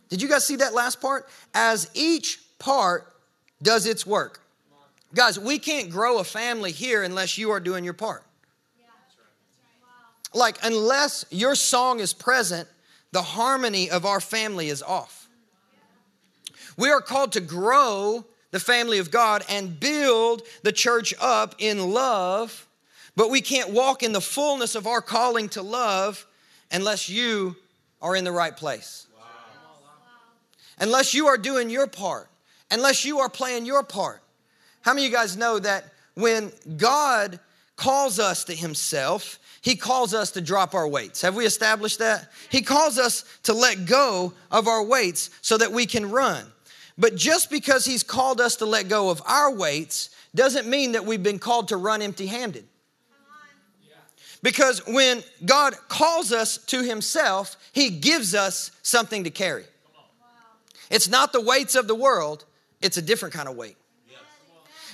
Did 0.08 0.22
you 0.22 0.28
guys 0.28 0.46
see 0.46 0.56
that 0.56 0.74
last 0.74 1.00
part? 1.00 1.28
As 1.54 1.90
each 1.94 2.40
part 2.58 3.06
does 3.62 3.86
its 3.86 4.06
work. 4.06 4.40
Guys, 5.14 5.38
we 5.38 5.58
can't 5.58 5.90
grow 5.90 6.18
a 6.18 6.24
family 6.24 6.72
here 6.72 7.02
unless 7.02 7.38
you 7.38 7.50
are 7.50 7.60
doing 7.60 7.84
your 7.84 7.94
part. 7.94 8.24
Like, 10.32 10.58
unless 10.64 11.24
your 11.30 11.54
song 11.54 12.00
is 12.00 12.12
present, 12.12 12.68
the 13.12 13.22
harmony 13.22 13.90
of 13.90 14.04
our 14.04 14.20
family 14.20 14.68
is 14.68 14.82
off. 14.82 15.28
We 16.76 16.90
are 16.90 17.00
called 17.00 17.32
to 17.32 17.40
grow 17.40 18.24
the 18.50 18.58
family 18.58 18.98
of 18.98 19.12
God 19.12 19.44
and 19.48 19.78
build 19.78 20.42
the 20.62 20.72
church 20.72 21.14
up 21.20 21.54
in 21.58 21.92
love, 21.92 22.66
but 23.14 23.30
we 23.30 23.40
can't 23.40 23.70
walk 23.70 24.02
in 24.02 24.12
the 24.12 24.20
fullness 24.20 24.74
of 24.74 24.88
our 24.88 25.00
calling 25.00 25.48
to 25.50 25.62
love 25.62 26.26
unless 26.72 27.08
you 27.08 27.54
are 28.02 28.16
in 28.16 28.24
the 28.24 28.32
right 28.32 28.56
place. 28.56 29.03
Unless 30.78 31.14
you 31.14 31.28
are 31.28 31.38
doing 31.38 31.70
your 31.70 31.86
part, 31.86 32.28
unless 32.70 33.04
you 33.04 33.20
are 33.20 33.28
playing 33.28 33.66
your 33.66 33.82
part. 33.82 34.22
How 34.82 34.92
many 34.92 35.06
of 35.06 35.12
you 35.12 35.16
guys 35.16 35.36
know 35.36 35.58
that 35.58 35.84
when 36.14 36.52
God 36.76 37.38
calls 37.76 38.18
us 38.18 38.44
to 38.44 38.54
Himself, 38.54 39.38
he 39.64 39.76
calls 39.76 40.12
us 40.12 40.32
to 40.32 40.42
drop 40.42 40.74
our 40.74 40.86
weights. 40.86 41.22
Have 41.22 41.36
we 41.36 41.46
established 41.46 41.98
that? 42.00 42.30
He 42.50 42.60
calls 42.60 42.98
us 42.98 43.24
to 43.44 43.54
let 43.54 43.86
go 43.86 44.34
of 44.50 44.68
our 44.68 44.84
weights 44.84 45.30
so 45.40 45.56
that 45.56 45.72
we 45.72 45.86
can 45.86 46.10
run. 46.10 46.44
But 46.98 47.16
just 47.16 47.50
because 47.50 47.86
He's 47.86 48.02
called 48.02 48.42
us 48.42 48.56
to 48.56 48.66
let 48.66 48.88
go 48.88 49.08
of 49.08 49.22
our 49.24 49.50
weights 49.50 50.10
doesn't 50.34 50.68
mean 50.68 50.92
that 50.92 51.06
we've 51.06 51.22
been 51.22 51.38
called 51.38 51.68
to 51.68 51.78
run 51.78 52.02
empty 52.02 52.26
handed. 52.26 52.66
Because 54.42 54.86
when 54.86 55.22
God 55.46 55.74
calls 55.88 56.30
us 56.30 56.58
to 56.66 56.82
Himself, 56.82 57.56
He 57.72 57.88
gives 57.88 58.34
us 58.34 58.70
something 58.82 59.24
to 59.24 59.30
carry. 59.30 59.64
It's 60.90 61.08
not 61.08 61.32
the 61.32 61.40
weights 61.40 61.74
of 61.74 61.86
the 61.88 61.94
world, 61.94 62.44
it's 62.80 62.96
a 62.96 63.02
different 63.02 63.34
kind 63.34 63.48
of 63.48 63.56
weight. 63.56 63.76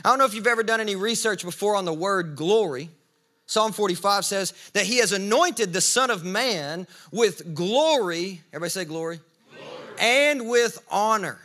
I 0.05 0.09
don't 0.09 0.18
know 0.18 0.24
if 0.24 0.35
you've 0.35 0.46
ever 0.46 0.62
done 0.62 0.81
any 0.81 0.96
research 0.96 1.44
before 1.44 1.76
on 1.76 1.85
the 1.85 1.92
word 1.92 2.37
glory. 2.37 2.88
Psalm 3.46 3.72
45 3.72 4.24
says 4.24 4.55
that 4.72 4.87
he 4.87 4.98
has 4.98 5.12
anointed 5.12 5.72
the 5.72 5.81
Son 5.81 6.09
of 6.11 6.24
Man 6.24 6.87
with 7.11 7.55
glory. 7.55 8.40
Everybody 8.53 8.70
say 8.70 8.85
glory. 8.85 9.20
glory. 9.50 9.66
And 9.98 10.48
with 10.48 10.79
honor. 10.90 11.38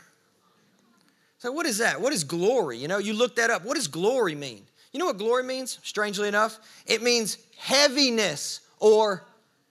So, 1.39 1.51
what 1.51 1.65
is 1.65 1.79
that? 1.79 1.99
What 1.99 2.13
is 2.13 2.23
glory? 2.23 2.77
You 2.77 2.87
know, 2.87 2.97
you 2.97 3.13
look 3.13 3.35
that 3.35 3.49
up. 3.49 3.65
What 3.65 3.75
does 3.75 3.87
glory 3.87 4.35
mean? 4.35 4.63
You 4.93 4.99
know 4.99 5.07
what 5.07 5.17
glory 5.17 5.43
means, 5.43 5.79
strangely 5.83 6.27
enough? 6.27 6.57
It 6.85 7.01
means 7.01 7.37
heaviness 7.57 8.61
or 8.79 9.23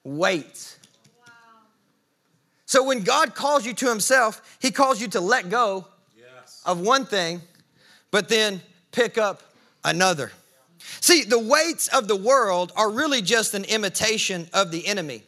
weight. 0.02 0.78
So, 2.66 2.84
when 2.84 3.02
God 3.02 3.34
calls 3.34 3.66
you 3.66 3.74
to 3.74 3.88
Himself, 3.88 4.58
He 4.60 4.70
calls 4.70 5.00
you 5.00 5.08
to 5.08 5.20
let 5.20 5.50
go 5.50 5.86
yes. 6.16 6.62
of 6.64 6.80
one 6.80 7.04
thing, 7.04 7.42
but 8.10 8.28
then 8.28 8.60
pick 8.92 9.18
up 9.18 9.42
another. 9.84 10.32
See, 11.00 11.24
the 11.24 11.38
weights 11.38 11.88
of 11.88 12.08
the 12.08 12.16
world 12.16 12.72
are 12.76 12.90
really 12.90 13.22
just 13.22 13.54
an 13.54 13.64
imitation 13.64 14.48
of 14.52 14.70
the 14.70 14.86
enemy. 14.86 15.22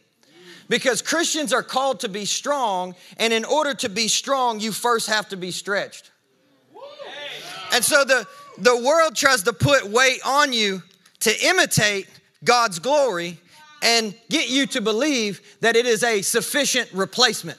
Because 0.69 1.01
Christians 1.01 1.53
are 1.53 1.63
called 1.63 2.01
to 2.01 2.09
be 2.09 2.25
strong, 2.25 2.95
and 3.17 3.31
in 3.31 3.45
order 3.45 3.73
to 3.75 3.89
be 3.89 4.07
strong, 4.07 4.59
you 4.59 4.71
first 4.71 5.07
have 5.07 5.29
to 5.29 5.37
be 5.37 5.51
stretched. 5.51 6.11
And 7.73 7.83
so 7.83 8.03
the, 8.03 8.25
the 8.57 8.75
world 8.75 9.15
tries 9.15 9.43
to 9.43 9.53
put 9.53 9.89
weight 9.89 10.19
on 10.25 10.53
you 10.53 10.83
to 11.21 11.45
imitate 11.45 12.07
God's 12.43 12.79
glory 12.79 13.39
and 13.87 14.13
get 14.29 14.49
you 14.49 14.67
to 14.67 14.81
believe 14.81 15.39
that 15.61 15.77
it 15.77 15.85
is 15.85 16.03
a 16.03 16.21
sufficient 16.21 16.91
replacement. 16.91 17.57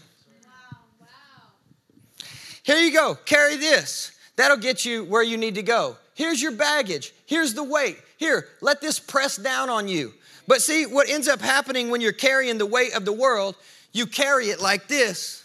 Here 2.63 2.77
you 2.77 2.93
go, 2.93 3.15
carry 3.25 3.57
this. 3.57 4.13
That'll 4.37 4.59
get 4.59 4.85
you 4.85 5.05
where 5.05 5.23
you 5.23 5.39
need 5.39 5.55
to 5.55 5.63
go. 5.63 5.97
Here's 6.15 6.43
your 6.43 6.53
baggage. 6.53 7.15
Here's 7.25 7.55
the 7.55 7.65
weight. 7.65 7.97
Here, 8.19 8.47
let 8.61 8.83
this 8.83 9.01
press 9.01 9.39
down 9.39 9.71
on 9.71 9.89
you. 9.89 10.13
But 10.47 10.61
see, 10.61 10.85
what 10.85 11.09
ends 11.09 11.29
up 11.29 11.41
happening 11.41 11.89
when 11.89 12.03
you're 12.03 12.13
carrying 12.13 12.59
the 12.59 12.67
weight 12.67 12.95
of 12.95 13.07
the 13.07 13.13
world, 13.13 13.57
you 13.93 14.05
carry 14.05 14.51
it 14.51 14.61
like 14.61 14.87
this. 14.87 15.43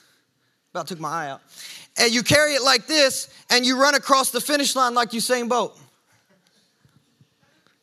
About 0.71 0.87
took 0.87 0.99
my 0.99 1.09
eye 1.09 1.29
out. 1.29 1.41
And 1.97 2.13
you 2.13 2.23
carry 2.23 2.55
it 2.55 2.63
like 2.63 2.87
this, 2.87 3.29
and 3.49 3.65
you 3.65 3.79
run 3.79 3.95
across 3.95 4.31
the 4.31 4.41
finish 4.41 4.75
line 4.75 4.93
like 4.93 5.11
Usain 5.11 5.47
Bolt. 5.47 5.79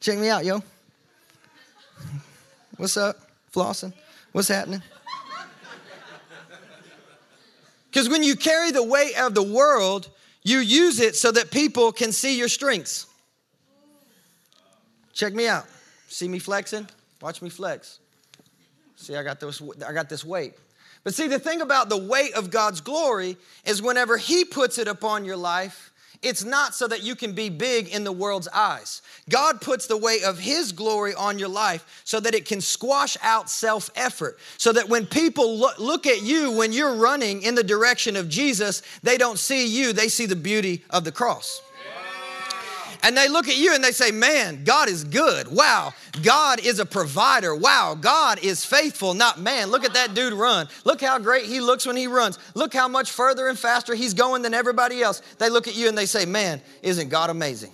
Check 0.01 0.19
me 0.19 0.29
out, 0.29 0.45
yo. 0.45 0.63
What's 2.81 2.97
up? 2.97 3.19
Flossing? 3.53 3.93
What's 4.33 4.49
happening? 4.49 4.83
Because 7.91 8.09
when 8.09 8.23
you 8.23 8.37
carry 8.37 8.71
the 8.71 8.83
weight 8.83 9.21
of 9.21 9.35
the 9.35 9.43
world, 9.43 10.09
you 10.45 10.61
use 10.61 10.99
it 10.99 11.15
so 11.15 11.31
that 11.31 11.51
people 11.51 11.93
can 11.93 12.11
see 12.11 12.39
your 12.39 12.49
strengths. 12.49 13.05
Check 15.13 15.35
me 15.35 15.47
out. 15.47 15.67
See 16.09 16.27
me 16.27 16.39
flexing? 16.39 16.89
Watch 17.21 17.43
me 17.43 17.51
flex. 17.51 17.99
See, 18.97 19.15
I 19.15 19.25
got 19.25 19.41
this, 19.41 19.61
I 19.87 19.93
got 19.93 20.09
this 20.09 20.25
weight. 20.25 20.55
But 21.05 21.13
see, 21.13 21.29
the 21.29 21.39
thing 21.39 21.61
about 21.61 21.91
the 21.91 21.99
weight 21.99 22.33
of 22.33 22.51
God's 22.51 22.81
glory 22.81 23.37
is 23.67 23.83
whenever 23.83 24.17
He 24.17 24.47
puts 24.47 24.79
it 24.79 24.89
upon 24.89 25.27
your 25.27 25.37
life, 25.37 25.90
it's 26.23 26.45
not 26.45 26.75
so 26.75 26.87
that 26.87 27.03
you 27.03 27.15
can 27.15 27.33
be 27.33 27.49
big 27.49 27.89
in 27.89 28.05
the 28.05 28.13
world's 28.13 28.49
eyes. 28.49 29.01
God 29.29 29.61
puts 29.61 29.87
the 29.87 29.97
weight 29.97 30.23
of 30.23 30.39
His 30.39 30.73
glory 30.73 31.15
on 31.15 31.39
your 31.39 31.49
life 31.49 32.03
so 32.05 32.21
that 32.21 32.35
it 32.35 32.45
can 32.45 32.61
squash 32.61 33.17
out 33.23 33.49
self 33.49 33.91
effort. 33.97 34.39
So 34.59 34.73
that 34.73 34.89
when 34.89 35.07
people 35.07 35.59
look 35.79 36.07
at 36.07 36.23
you 36.23 36.53
when 36.53 36.73
you're 36.73 36.95
running 36.95 37.43
in 37.43 37.55
the 37.55 37.65
direction 37.65 38.17
of 38.17 38.29
Jesus, 38.29 38.83
they 39.03 39.17
don't 39.17 39.39
see 39.39 39.67
you, 39.67 39.93
they 39.93 40.09
see 40.09 40.27
the 40.27 40.37
beauty 40.37 40.85
of 40.91 41.05
the 41.05 41.13
cross 41.13 41.63
and 43.03 43.17
they 43.17 43.29
look 43.29 43.49
at 43.49 43.57
you 43.57 43.75
and 43.75 43.83
they 43.83 43.93
say, 43.93 44.11
Man, 44.11 44.65
God 44.65 44.89
is 44.89 45.05
good. 45.05 45.49
Wow, 45.49 45.95
God 46.23 46.61
is 46.61 46.79
a 46.79 46.87
provider. 46.87 47.55
Wow, 47.55 47.97
God 47.99 48.43
is 48.43 48.65
faithful, 48.65 49.15
not 49.15 49.41
man. 49.41 49.71
Look 49.71 49.85
at 49.85 49.95
that 49.95 50.15
dude 50.15 50.33
run. 50.33 50.69
Look 50.85 51.01
how 51.01 51.19
great 51.19 51.47
he 51.47 51.61
looks 51.61 51.87
when 51.87 51.97
he 51.97 52.07
runs. 52.07 52.39
Look 52.55 52.75
how 52.75 52.89
much 52.89 53.11
further 53.11 53.49
and 53.49 53.59
faster 53.59 53.95
he's 53.95 54.15
going 54.15 54.43
than 54.43 54.55
everybody 54.55 55.03
else. 55.03 55.23
They 55.39 55.51
look 55.51 55.69
at 55.69 55.77
you 55.77 55.89
and 55.89 55.97
they 55.97 56.07
say, 56.07 56.25
Man, 56.27 56.61
isn't 56.83 57.09
God 57.09 57.31
amazing? 57.31 57.73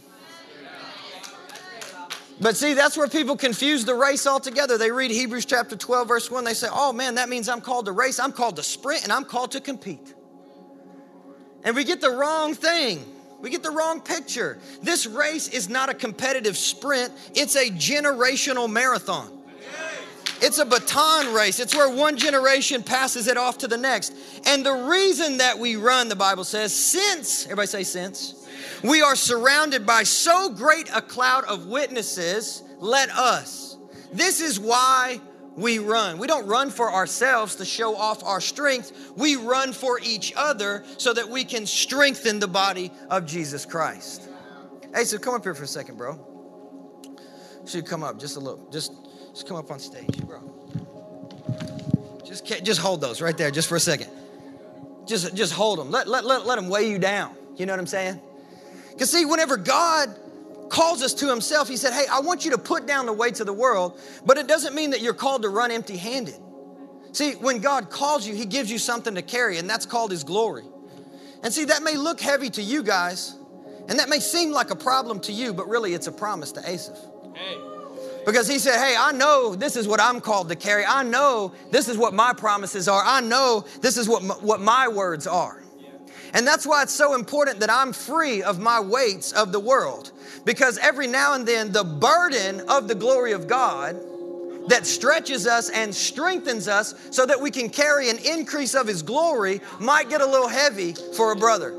But 2.39 2.57
see, 2.57 2.75
that's 2.75 2.97
where 2.97 3.09
people 3.09 3.37
confuse 3.37 3.85
the 3.85 3.95
race 3.95 4.27
altogether. 4.27 4.77
They 4.77 4.91
read 4.91 5.11
Hebrews 5.11 5.47
chapter 5.47 5.75
12, 5.75 6.09
verse 6.09 6.31
1. 6.31 6.45
They 6.45 6.53
say, 6.53 6.69
oh 6.71 6.93
man, 6.93 7.15
that 7.15 7.31
means 7.31 7.49
I'm 7.49 7.62
called 7.62 7.87
to 7.87 7.93
race. 7.93 8.21
I'm 8.21 8.33
called 8.33 8.57
to 8.57 8.62
sprint 8.62 9.05
and 9.05 9.12
I'm 9.12 9.25
called 9.25 9.53
to 9.53 9.61
compete. 9.61 10.15
And 11.65 11.75
we 11.75 11.85
get 11.85 12.01
the 12.01 12.11
wrong 12.11 12.55
thing. 12.55 13.05
We 13.47 13.51
get 13.53 13.63
the 13.63 13.71
wrong 13.71 14.01
picture. 14.01 14.59
This 14.83 15.07
race 15.07 15.47
is 15.47 15.69
not 15.69 15.89
a 15.89 15.95
competitive 15.95 16.57
sprint, 16.57 17.13
it's 17.33 17.55
a 17.55 17.71
generational 17.71 18.69
marathon. 18.69 19.31
It's 20.43 20.59
a 20.59 20.65
baton 20.65 21.33
race. 21.33 21.61
It's 21.61 21.73
where 21.73 21.89
one 21.89 22.17
generation 22.17 22.83
passes 22.83 23.29
it 23.29 23.37
off 23.37 23.59
to 23.59 23.69
the 23.69 23.77
next. 23.77 24.13
And 24.47 24.67
the 24.67 24.73
reason 24.73 25.39
that 25.39 25.61
we 25.61 25.77
run, 25.77 26.09
the 26.09 26.17
Bible 26.17 26.43
says, 26.43 26.75
since, 26.75 27.45
everybody 27.45 27.69
say 27.69 27.85
since, 27.85 28.49
we 28.83 29.01
are 29.01 29.15
surrounded 29.15 29.87
by 29.87 30.03
so 30.03 30.51
great 30.51 30.91
a 30.93 31.01
cloud 31.01 31.45
of 31.45 31.67
witnesses, 31.67 32.65
let 32.81 33.11
us. 33.11 33.77
This 34.13 34.41
is 34.41 34.59
why 34.59 35.21
we 35.57 35.79
run. 35.79 36.19
We 36.19 36.27
don't 36.27 36.47
run 36.47 36.71
for 36.71 36.92
ourselves 36.92 37.57
to 37.57 37.64
show 37.64 37.97
off 37.97 38.23
our 38.23 38.40
strength. 38.40 39.12
We 39.16 39.37
run 39.37 39.73
for 39.73 39.99
each 40.03 40.35
other 40.37 40.85
so 40.99 41.14
that 41.14 41.31
we 41.31 41.45
can 41.45 41.64
strengthen 41.64 42.38
the 42.38 42.47
body 42.47 42.92
of 43.09 43.25
Jesus 43.25 43.64
Christ. 43.64 44.29
Hey, 44.95 45.05
so 45.05 45.19
come 45.19 45.35
up 45.35 45.42
here 45.42 45.55
for 45.55 45.64
a 45.64 45.66
second, 45.66 45.97
bro. 45.97 46.19
Should 47.66 47.87
come 47.87 48.05
up 48.05 48.21
just 48.21 48.37
a 48.37 48.40
little. 48.40 48.69
Just, 48.71 48.92
just 49.31 49.49
come 49.49 49.57
up 49.57 49.71
on 49.71 49.79
stage, 49.79 50.19
bro. 50.25 50.40
Just, 52.25 52.45
just 52.62 52.81
hold 52.81 53.01
those 53.01 53.23
right 53.23 53.37
there, 53.37 53.51
just 53.51 53.69
for 53.69 53.77
a 53.77 53.81
second. 53.81 54.11
Just, 55.07 55.35
just 55.35 55.53
hold 55.53 55.79
them. 55.79 55.90
Let, 55.90 56.07
let, 56.07 56.25
let, 56.25 56.47
let 56.47 56.57
them 56.57 56.69
weigh 56.69 56.90
you 56.90 56.99
down. 56.99 57.35
You 57.57 57.64
know 57.64 57.73
what 57.73 57.81
I'm 57.81 57.87
saying? 57.87 58.21
Because 58.92 59.11
see, 59.11 59.25
whenever 59.25 59.57
God 59.57 60.14
calls 60.69 61.03
us 61.03 61.15
to 61.15 61.29
himself, 61.29 61.69
he 61.69 61.77
said, 61.77 61.93
Hey, 61.93 62.07
I 62.11 62.21
want 62.21 62.45
you 62.45 62.53
to 62.53 62.59
put 62.59 62.87
down 62.87 63.07
the 63.07 63.13
weights 63.13 63.41
of 63.41 63.47
the 63.47 63.53
world, 63.53 64.01
but 64.25 64.39
it 64.39 64.47
doesn't 64.47 64.75
mean 64.75 64.91
that 64.91 65.01
you're 65.01 65.15
called 65.15 65.43
to 65.43 65.49
run 65.49 65.71
empty 65.71 65.97
handed. 65.97 66.37
See, 67.13 67.33
when 67.33 67.61
God 67.61 67.89
calls 67.91 68.27
you, 68.27 68.35
he 68.35 68.45
gives 68.45 68.71
you 68.71 68.79
something 68.79 69.15
to 69.15 69.23
carry, 69.23 69.59
and 69.59 69.69
that's 69.69 69.87
called 69.87 70.11
his 70.11 70.23
glory. 70.23 70.65
And 71.43 71.53
see, 71.53 71.65
that 71.67 71.83
may 71.83 71.97
look 71.97 72.21
heavy 72.21 72.51
to 72.51 72.63
you 72.63 72.83
guys, 72.83 73.35
and 73.89 73.99
that 73.99 74.09
may 74.09 74.21
seem 74.21 74.53
like 74.53 74.71
a 74.71 74.77
problem 74.77 75.21
to 75.21 75.33
you, 75.33 75.55
but 75.55 75.69
really 75.69 75.95
it's 75.95 76.07
a 76.07 76.13
promise 76.13 76.53
to 76.53 76.69
Asaph. 76.69 76.99
Hey. 77.35 77.59
Because 78.27 78.49
he 78.49 78.59
said, 78.59 78.79
Hey, 78.79 78.97
I 78.99 79.13
know 79.13 79.55
this 79.55 79.77
is 79.77 79.87
what 79.87 80.01
I'm 80.01 80.21
called 80.21 80.49
to 80.49 80.57
carry. 80.57 80.85
I 80.85 81.05
know 81.05 81.55
this 81.71 81.89
is 81.89 81.97
what 81.97 82.13
my 82.13 82.33
promises 82.33 82.89
are. 82.89 83.03
I 83.05 83.21
know 83.21 83.65
this 83.81 83.97
is 83.97 84.09
what 84.09 84.23
my, 84.23 84.35
what 84.35 84.61
my 84.61 84.89
words 84.89 85.27
are. 85.27 85.63
And 86.35 86.47
that's 86.47 86.67
why 86.67 86.83
it's 86.83 86.93
so 86.93 87.15
important 87.15 87.61
that 87.61 87.71
I'm 87.71 87.93
free 87.93 88.43
of 88.43 88.59
my 88.59 88.81
weights 88.81 89.33
of 89.33 89.53
the 89.53 89.61
world. 89.61 90.11
Because 90.47 90.79
every 90.79 91.09
now 91.09 91.35
and 91.35 91.47
then, 91.47 91.73
the 91.73 91.83
burden 91.83 92.63
of 92.69 92.87
the 92.87 92.95
glory 92.95 93.33
of 93.33 93.49
God 93.49 94.01
that 94.69 94.87
stretches 94.87 95.45
us 95.45 95.71
and 95.71 95.93
strengthens 95.93 96.69
us 96.69 96.95
so 97.11 97.27
that 97.27 97.41
we 97.41 97.51
can 97.51 97.69
carry 97.69 98.09
an 98.11 98.19
increase 98.19 98.75
of 98.77 98.87
His 98.87 99.03
glory 99.03 99.61
might 99.81 100.09
get 100.09 100.21
a 100.21 100.27
little 100.27 100.49
heavy 100.49 100.95
for 101.17 101.33
a 101.33 101.37
brother. 101.37 101.75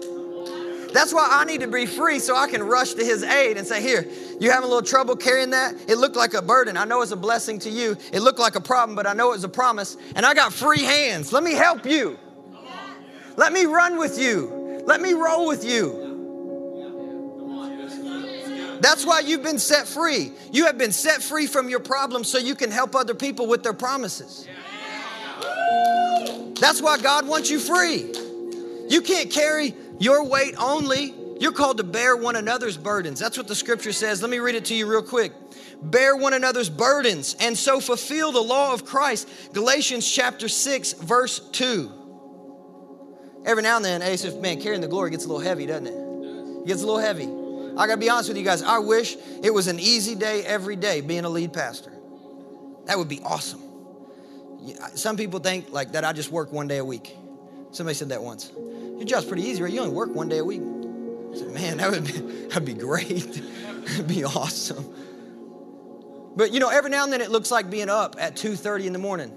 That's 0.91 1.13
why 1.13 1.27
I 1.31 1.45
need 1.45 1.61
to 1.61 1.67
be 1.67 1.85
free 1.85 2.19
so 2.19 2.35
I 2.35 2.49
can 2.49 2.61
rush 2.61 2.93
to 2.95 3.05
His 3.05 3.23
aid 3.23 3.55
and 3.55 3.65
say, 3.65 3.81
Here, 3.81 4.05
you 4.39 4.51
having 4.51 4.65
a 4.65 4.67
little 4.67 4.87
trouble 4.87 5.15
carrying 5.15 5.51
that? 5.51 5.73
It 5.87 5.97
looked 5.97 6.17
like 6.17 6.33
a 6.33 6.41
burden. 6.41 6.75
I 6.75 6.83
know 6.83 7.01
it's 7.01 7.11
a 7.11 7.17
blessing 7.17 7.59
to 7.59 7.69
you. 7.69 7.95
It 8.11 8.19
looked 8.19 8.39
like 8.39 8.55
a 8.55 8.61
problem, 8.61 8.97
but 8.97 9.07
I 9.07 9.13
know 9.13 9.29
it 9.29 9.35
was 9.35 9.43
a 9.45 9.49
promise. 9.49 9.95
And 10.13 10.25
I 10.25 10.33
got 10.33 10.51
free 10.51 10.83
hands. 10.83 11.31
Let 11.31 11.43
me 11.43 11.53
help 11.53 11.85
you. 11.85 12.19
Let 13.37 13.53
me 13.53 13.65
run 13.65 13.97
with 13.97 14.19
you. 14.19 14.83
Let 14.85 14.99
me 14.99 15.13
roll 15.13 15.47
with 15.47 15.63
you. 15.63 16.06
That's 18.79 19.05
why 19.05 19.21
you've 19.21 19.43
been 19.43 19.59
set 19.59 19.87
free. 19.87 20.31
You 20.51 20.65
have 20.65 20.77
been 20.77 20.91
set 20.91 21.21
free 21.21 21.47
from 21.47 21.69
your 21.69 21.79
problems 21.79 22.27
so 22.27 22.37
you 22.37 22.55
can 22.55 22.71
help 22.71 22.95
other 22.95 23.13
people 23.13 23.47
with 23.47 23.63
their 23.63 23.73
promises. 23.73 24.47
That's 26.59 26.81
why 26.81 26.97
God 26.97 27.27
wants 27.27 27.49
you 27.49 27.59
free. 27.59 28.13
You 28.89 29.01
can't 29.01 29.31
carry 29.31 29.75
your 29.99 30.23
weight 30.25 30.55
only. 30.57 31.13
You're 31.39 31.51
called 31.51 31.77
to 31.77 31.83
bear 31.83 32.17
one 32.17 32.35
another's 32.35 32.77
burdens. 32.77 33.19
That's 33.19 33.37
what 33.37 33.47
the 33.47 33.55
scripture 33.55 33.91
says. 33.91 34.21
Let 34.21 34.31
me 34.31 34.39
read 34.39 34.55
it 34.55 34.65
to 34.65 34.75
you 34.75 34.89
real 34.89 35.03
quick. 35.03 35.33
Bear 35.81 36.15
one 36.15 36.33
another's 36.33 36.69
burdens 36.69 37.35
and 37.39 37.55
so 37.55 37.79
fulfill 37.79 38.31
the 38.31 38.41
law 38.41 38.73
of 38.73 38.85
Christ. 38.85 39.29
Galatians 39.53 40.09
chapter 40.09 40.49
6, 40.49 40.93
verse 40.93 41.39
2. 41.51 41.91
Every 43.45 43.61
now 43.61 43.75
and 43.77 43.85
then, 43.85 44.01
Asaph, 44.01 44.35
man, 44.41 44.59
carrying 44.59 44.81
the 44.81 44.87
glory 44.87 45.11
gets 45.11 45.25
a 45.25 45.27
little 45.27 45.43
heavy, 45.43 45.67
doesn't 45.67 45.87
it? 45.87 45.93
It 46.63 46.67
gets 46.67 46.81
a 46.81 46.85
little 46.85 46.99
heavy. 46.99 47.36
I 47.77 47.85
gotta 47.87 47.99
be 47.99 48.09
honest 48.09 48.29
with 48.29 48.37
you 48.37 48.43
guys. 48.43 48.63
I 48.63 48.79
wish 48.79 49.15
it 49.43 49.53
was 49.53 49.67
an 49.67 49.79
easy 49.79 50.15
day 50.15 50.43
every 50.43 50.75
day 50.75 51.01
being 51.01 51.25
a 51.25 51.29
lead 51.29 51.53
pastor. 51.53 51.93
That 52.85 52.97
would 52.97 53.09
be 53.09 53.21
awesome. 53.23 53.61
Some 54.95 55.15
people 55.15 55.39
think 55.39 55.71
like 55.71 55.91
that 55.91 56.03
I 56.03 56.13
just 56.13 56.31
work 56.31 56.51
one 56.51 56.67
day 56.67 56.77
a 56.77 56.85
week. 56.85 57.15
Somebody 57.71 57.95
said 57.95 58.09
that 58.09 58.23
once. 58.23 58.51
Your 58.55 59.05
job's 59.05 59.25
pretty 59.25 59.43
easy, 59.43 59.61
right? 59.61 59.71
You 59.71 59.81
only 59.81 59.93
work 59.93 60.09
one 60.09 60.27
day 60.27 60.39
a 60.39 60.43
week. 60.43 60.61
I 60.61 61.37
said, 61.37 61.53
man, 61.53 61.77
that 61.77 61.91
would 61.91 62.05
be, 62.05 62.11
that'd 62.47 62.65
be 62.65 62.73
great. 62.73 63.41
That'd 63.87 64.07
be 64.09 64.25
awesome. 64.25 64.93
But 66.35 66.53
you 66.53 66.59
know, 66.59 66.67
every 66.67 66.91
now 66.91 67.05
and 67.05 67.13
then 67.13 67.21
it 67.21 67.31
looks 67.31 67.51
like 67.51 67.69
being 67.69 67.89
up 67.89 68.17
at 68.19 68.35
2:30 68.35 68.87
in 68.87 68.93
the 68.93 68.99
morning, 68.99 69.31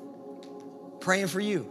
praying 0.99 1.29
for 1.29 1.39
you. 1.39 1.71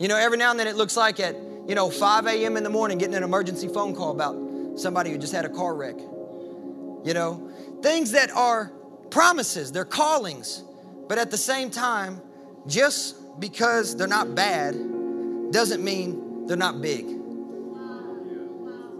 You 0.00 0.08
know, 0.08 0.16
every 0.16 0.38
now 0.38 0.50
and 0.50 0.58
then 0.58 0.66
it 0.66 0.74
looks 0.74 0.96
like 0.96 1.20
at, 1.20 1.36
you 1.68 1.76
know, 1.76 1.88
5 1.88 2.26
a.m. 2.26 2.56
in 2.56 2.64
the 2.64 2.68
morning 2.68 2.98
getting 2.98 3.14
an 3.14 3.22
emergency 3.22 3.68
phone 3.68 3.94
call 3.94 4.10
about 4.10 4.34
somebody 4.76 5.10
who 5.10 5.18
just 5.18 5.32
had 5.32 5.44
a 5.44 5.48
car 5.48 5.74
wreck. 5.74 5.96
You 5.98 7.14
know, 7.14 7.50
things 7.82 8.12
that 8.12 8.30
are 8.30 8.72
promises, 9.10 9.72
they're 9.72 9.84
callings, 9.84 10.62
but 11.08 11.18
at 11.18 11.30
the 11.30 11.36
same 11.36 11.70
time, 11.70 12.20
just 12.66 13.40
because 13.40 13.96
they're 13.96 14.06
not 14.06 14.34
bad 14.34 14.74
doesn't 15.50 15.82
mean 15.82 16.46
they're 16.46 16.56
not 16.56 16.80
big. 16.80 17.04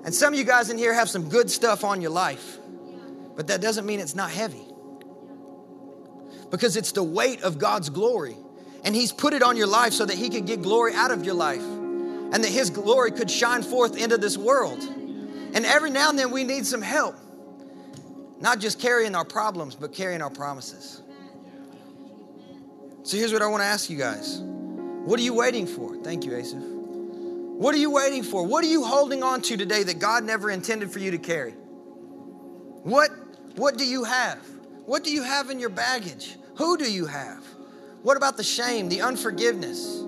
And 0.04 0.12
some 0.12 0.32
of 0.32 0.38
you 0.38 0.44
guys 0.44 0.68
in 0.68 0.78
here 0.78 0.92
have 0.92 1.08
some 1.08 1.28
good 1.28 1.50
stuff 1.50 1.84
on 1.84 2.00
your 2.00 2.10
life, 2.10 2.58
but 3.36 3.46
that 3.46 3.60
doesn't 3.60 3.86
mean 3.86 4.00
it's 4.00 4.16
not 4.16 4.30
heavy. 4.30 4.62
Because 6.50 6.76
it's 6.76 6.92
the 6.92 7.02
weight 7.02 7.42
of 7.42 7.58
God's 7.58 7.88
glory. 7.88 8.36
And 8.84 8.94
He's 8.94 9.12
put 9.12 9.32
it 9.32 9.42
on 9.42 9.56
your 9.56 9.68
life 9.68 9.92
so 9.92 10.04
that 10.04 10.16
He 10.16 10.28
could 10.28 10.44
get 10.44 10.60
glory 10.60 10.92
out 10.94 11.12
of 11.12 11.24
your 11.24 11.34
life 11.34 11.62
and 11.62 12.34
that 12.34 12.50
His 12.50 12.68
glory 12.68 13.12
could 13.12 13.30
shine 13.30 13.62
forth 13.62 13.96
into 13.96 14.18
this 14.18 14.36
world. 14.36 14.82
And 15.54 15.66
every 15.66 15.90
now 15.90 16.10
and 16.10 16.18
then 16.18 16.30
we 16.30 16.44
need 16.44 16.66
some 16.66 16.82
help. 16.82 17.16
Not 18.40 18.58
just 18.58 18.80
carrying 18.80 19.14
our 19.14 19.24
problems, 19.24 19.74
but 19.74 19.92
carrying 19.92 20.22
our 20.22 20.30
promises. 20.30 21.02
So 23.04 23.16
here's 23.16 23.32
what 23.32 23.42
I 23.42 23.46
want 23.46 23.62
to 23.62 23.66
ask 23.66 23.90
you 23.90 23.98
guys 23.98 24.40
What 24.40 25.18
are 25.18 25.22
you 25.22 25.34
waiting 25.34 25.66
for? 25.66 25.96
Thank 25.96 26.24
you, 26.24 26.34
Asaph. 26.34 26.62
What 26.62 27.74
are 27.74 27.78
you 27.78 27.90
waiting 27.90 28.22
for? 28.22 28.44
What 28.44 28.64
are 28.64 28.68
you 28.68 28.82
holding 28.82 29.22
on 29.22 29.42
to 29.42 29.56
today 29.56 29.82
that 29.84 29.98
God 29.98 30.24
never 30.24 30.50
intended 30.50 30.90
for 30.90 30.98
you 30.98 31.12
to 31.12 31.18
carry? 31.18 31.52
What, 32.82 33.10
what 33.54 33.76
do 33.76 33.84
you 33.84 34.04
have? 34.04 34.38
What 34.86 35.04
do 35.04 35.12
you 35.12 35.22
have 35.22 35.50
in 35.50 35.60
your 35.60 35.68
baggage? 35.68 36.36
Who 36.56 36.76
do 36.76 36.90
you 36.90 37.06
have? 37.06 37.44
What 38.02 38.16
about 38.16 38.36
the 38.36 38.42
shame, 38.42 38.88
the 38.88 39.02
unforgiveness, 39.02 40.00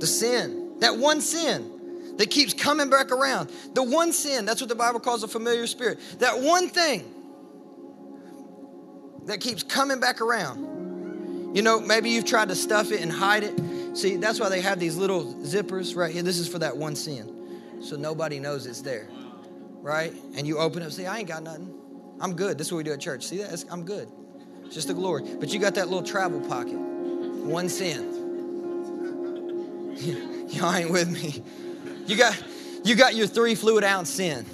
the 0.00 0.06
sin? 0.06 0.78
That 0.78 0.96
one 0.96 1.20
sin 1.20 1.73
that 2.16 2.30
keeps 2.30 2.54
coming 2.54 2.90
back 2.90 3.10
around. 3.10 3.50
The 3.74 3.82
one 3.82 4.12
sin, 4.12 4.44
that's 4.44 4.60
what 4.60 4.68
the 4.68 4.74
Bible 4.74 5.00
calls 5.00 5.22
a 5.22 5.28
familiar 5.28 5.66
spirit. 5.66 5.98
That 6.18 6.40
one 6.40 6.68
thing 6.68 7.04
that 9.26 9.40
keeps 9.40 9.62
coming 9.62 10.00
back 10.00 10.20
around. 10.20 11.54
You 11.56 11.62
know, 11.62 11.80
maybe 11.80 12.10
you've 12.10 12.24
tried 12.24 12.48
to 12.48 12.54
stuff 12.54 12.90
it 12.92 13.00
and 13.00 13.10
hide 13.12 13.44
it. 13.44 13.60
See, 13.96 14.16
that's 14.16 14.40
why 14.40 14.48
they 14.48 14.60
have 14.60 14.80
these 14.80 14.96
little 14.96 15.34
zippers 15.34 15.96
right 15.96 16.12
here. 16.12 16.22
This 16.22 16.38
is 16.38 16.48
for 16.48 16.58
that 16.58 16.76
one 16.76 16.96
sin. 16.96 17.80
So 17.80 17.96
nobody 17.96 18.40
knows 18.40 18.66
it's 18.66 18.80
there. 18.80 19.08
Right? 19.80 20.12
And 20.36 20.46
you 20.46 20.58
open 20.58 20.82
up, 20.82 20.90
say, 20.90 21.06
I 21.06 21.18
ain't 21.18 21.28
got 21.28 21.42
nothing. 21.42 21.72
I'm 22.20 22.34
good. 22.34 22.58
This 22.58 22.68
is 22.68 22.72
what 22.72 22.78
we 22.78 22.84
do 22.84 22.92
at 22.92 23.00
church. 23.00 23.24
See 23.24 23.38
that? 23.38 23.64
I'm 23.70 23.84
good. 23.84 24.08
It's 24.64 24.74
just 24.74 24.88
the 24.88 24.94
glory. 24.94 25.24
But 25.38 25.52
you 25.52 25.60
got 25.60 25.74
that 25.74 25.88
little 25.88 26.02
travel 26.02 26.40
pocket. 26.40 26.76
One 26.76 27.68
sin. 27.68 28.22
Y'all 30.48 30.74
ain't 30.74 30.90
with 30.90 31.10
me. 31.10 31.42
You 32.06 32.16
got, 32.16 32.42
you 32.84 32.94
got 32.96 33.14
your 33.14 33.26
three 33.26 33.54
fluid 33.54 33.84
ounce 33.84 34.10
sin. 34.10 34.44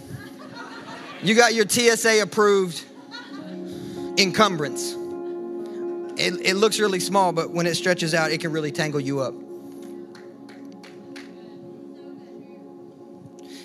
You 1.22 1.34
got 1.34 1.52
your 1.52 1.68
TSA 1.68 2.22
approved 2.22 2.84
encumbrance. 4.16 4.94
It, 6.18 6.34
it 6.46 6.56
looks 6.56 6.78
really 6.78 7.00
small, 7.00 7.32
but 7.32 7.50
when 7.50 7.66
it 7.66 7.74
stretches 7.74 8.14
out, 8.14 8.30
it 8.30 8.40
can 8.40 8.52
really 8.52 8.70
tangle 8.70 9.00
you 9.00 9.20
up. 9.20 9.34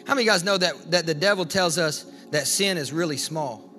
How 0.08 0.14
many 0.14 0.22
of 0.22 0.26
you 0.26 0.32
guys 0.32 0.44
know 0.44 0.58
that, 0.58 0.92
that 0.92 1.06
the 1.06 1.14
devil 1.14 1.46
tells 1.46 1.78
us 1.78 2.06
that 2.32 2.48
sin 2.48 2.78
is 2.78 2.94
really 2.94 3.18
small 3.18 3.70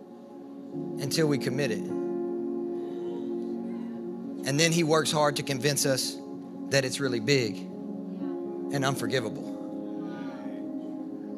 until 1.01 1.27
we 1.27 1.39
commit 1.39 1.71
it? 1.71 1.79
And 4.47 4.61
then 4.61 4.73
he 4.73 4.85
works 4.85 5.11
hard 5.11 5.37
to 5.37 5.43
convince 5.43 5.87
us 5.87 6.17
that 6.71 6.85
it's 6.85 7.01
really 7.01 7.21
big 7.21 7.57
and 7.57 8.85
unforgivable. 8.85 9.56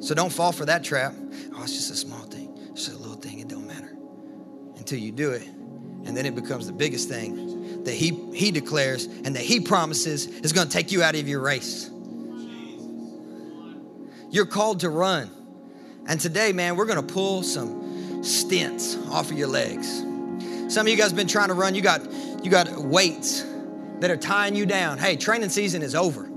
So 0.00 0.14
don't 0.14 0.32
fall 0.32 0.52
for 0.52 0.64
that 0.66 0.84
trap. 0.84 1.14
Oh, 1.54 1.62
it's 1.62 1.74
just 1.74 1.90
a 1.90 1.96
small 1.96 2.20
thing. 2.20 2.56
It's 2.72 2.86
just 2.86 2.98
a 2.98 3.00
little 3.00 3.16
thing. 3.16 3.40
it 3.40 3.48
don't 3.48 3.66
matter. 3.66 3.96
Until 4.76 4.98
you 4.98 5.12
do 5.12 5.32
it. 5.32 5.46
And 5.46 6.16
then 6.16 6.24
it 6.24 6.34
becomes 6.34 6.66
the 6.66 6.72
biggest 6.72 7.08
thing 7.08 7.84
that 7.84 7.94
he, 7.94 8.10
he 8.32 8.50
declares 8.50 9.06
and 9.06 9.34
that 9.34 9.42
he 9.42 9.60
promises 9.60 10.26
is 10.26 10.52
going 10.52 10.68
to 10.68 10.72
take 10.72 10.92
you 10.92 11.02
out 11.02 11.14
of 11.14 11.28
your 11.28 11.40
race. 11.40 11.90
You're 14.30 14.46
called 14.46 14.80
to 14.80 14.90
run. 14.90 15.30
And 16.06 16.20
today, 16.20 16.52
man, 16.52 16.76
we're 16.76 16.86
going 16.86 17.04
to 17.04 17.14
pull 17.14 17.42
some 17.42 18.22
stints 18.22 18.96
off 19.08 19.30
of 19.30 19.38
your 19.38 19.48
legs. 19.48 20.04
Some 20.68 20.86
of 20.86 20.88
you 20.88 20.96
guys 20.96 21.12
been 21.12 21.28
trying 21.28 21.48
to 21.48 21.54
run, 21.54 21.74
you 21.74 21.82
got 21.82 22.02
you 22.42 22.50
got 22.50 22.68
weights 22.78 23.44
that 24.00 24.10
are 24.10 24.16
tying 24.16 24.54
you 24.54 24.66
down. 24.66 24.98
Hey, 24.98 25.16
training 25.16 25.48
season 25.48 25.82
is 25.82 25.94
over. 25.94 26.30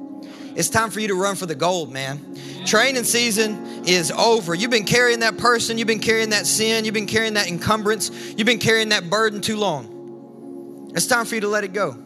It's 0.56 0.69
time 0.69 0.89
for 0.89 1.00
you 1.00 1.10
to 1.10 1.15
run 1.15 1.36
for 1.36 1.45
the 1.45 1.56
gold, 1.56 1.91
man. 1.91 2.36
Training 2.65 3.04
season 3.04 3.86
is 3.86 4.12
over. 4.12 4.54
You've 4.54 4.71
been 4.71 4.86
carrying 4.86 5.21
that 5.21 5.38
person, 5.38 5.78
you've 5.78 5.88
been 5.88 6.00
carrying 6.00 6.30
that 6.30 6.45
sin, 6.45 6.86
you've 6.86 6.93
been 6.93 7.08
carrying 7.08 7.34
that 7.34 7.47
encumbrance, 7.47 8.12
you've 8.38 8.45
been 8.45 8.60
carrying 8.60 8.89
that 8.89 9.10
burden 9.10 9.41
too 9.41 9.58
long. 9.58 10.91
It's 10.95 11.08
time 11.08 11.26
for 11.26 11.36
you 11.36 11.41
to 11.41 11.47
let 11.47 11.63
it 11.63 11.74
go. 11.74 11.97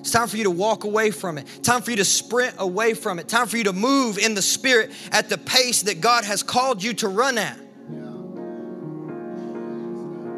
It's 0.00 0.10
time 0.10 0.28
for 0.28 0.36
you 0.36 0.44
to 0.44 0.50
walk 0.50 0.84
away 0.84 1.10
from 1.10 1.36
it. 1.38 1.46
Time 1.62 1.82
for 1.82 1.90
you 1.90 1.98
to 1.98 2.04
sprint 2.04 2.54
away 2.58 2.94
from 2.94 3.18
it. 3.18 3.28
Time 3.28 3.46
for 3.46 3.58
you 3.58 3.64
to 3.64 3.72
move 3.72 4.16
in 4.16 4.34
the 4.34 4.42
spirit 4.42 4.90
at 5.12 5.28
the 5.28 5.36
pace 5.36 5.82
that 5.82 6.00
God 6.00 6.24
has 6.24 6.42
called 6.42 6.82
you 6.82 6.94
to 6.94 7.08
run 7.08 7.36
at. 7.36 7.58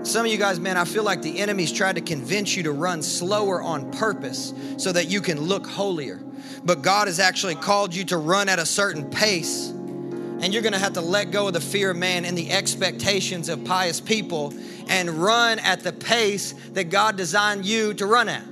Some 0.05 0.27
of 0.27 0.33
you 0.33 0.39
guys, 0.39 0.59
man, 0.59 0.77
I 0.77 0.85
feel 0.85 1.05
like 1.05 1.23
the 1.23 1.39
enemy's 1.39 1.71
tried 1.71 1.95
to 1.95 2.01
convince 2.01 2.57
you 2.57 2.65
to 2.65 2.73
run 2.73 3.03
slower 3.03 3.63
on 3.63 3.93
purpose 3.93 4.53
so 4.77 4.91
that 4.91 5.07
you 5.07 5.21
can 5.21 5.41
look 5.41 5.65
holier. 5.65 6.21
But 6.65 6.83
God 6.83 7.07
has 7.07 7.21
actually 7.21 7.55
called 7.55 7.95
you 7.95 8.05
to 8.07 8.17
run 8.17 8.49
at 8.49 8.59
a 8.59 8.67
certain 8.67 9.09
pace. 9.11 9.69
And 9.69 10.53
you're 10.53 10.63
gonna 10.63 10.79
have 10.79 10.95
to 10.95 11.01
let 11.01 11.31
go 11.31 11.47
of 11.47 11.53
the 11.53 11.61
fear 11.61 11.93
of 11.93 11.97
man 11.97 12.25
and 12.25 12.37
the 12.37 12.51
expectations 12.51 13.49
of 13.49 13.65
pious 13.65 14.01
people 14.01 14.53
and 14.89 15.09
run 15.09 15.61
at 15.61 15.85
the 15.85 15.93
pace 15.93 16.53
that 16.73 16.91
God 16.91 17.17
designed 17.17 17.65
you 17.65 17.95
to 17.95 18.05
run 18.05 18.29
at. 18.29 18.43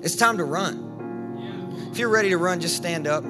It's 0.00 0.14
time 0.16 0.36
to 0.36 0.44
run. 0.44 1.88
If 1.90 1.98
you're 1.98 2.08
ready 2.08 2.28
to 2.30 2.38
run, 2.38 2.60
just 2.60 2.76
stand 2.76 3.08
up. 3.08 3.24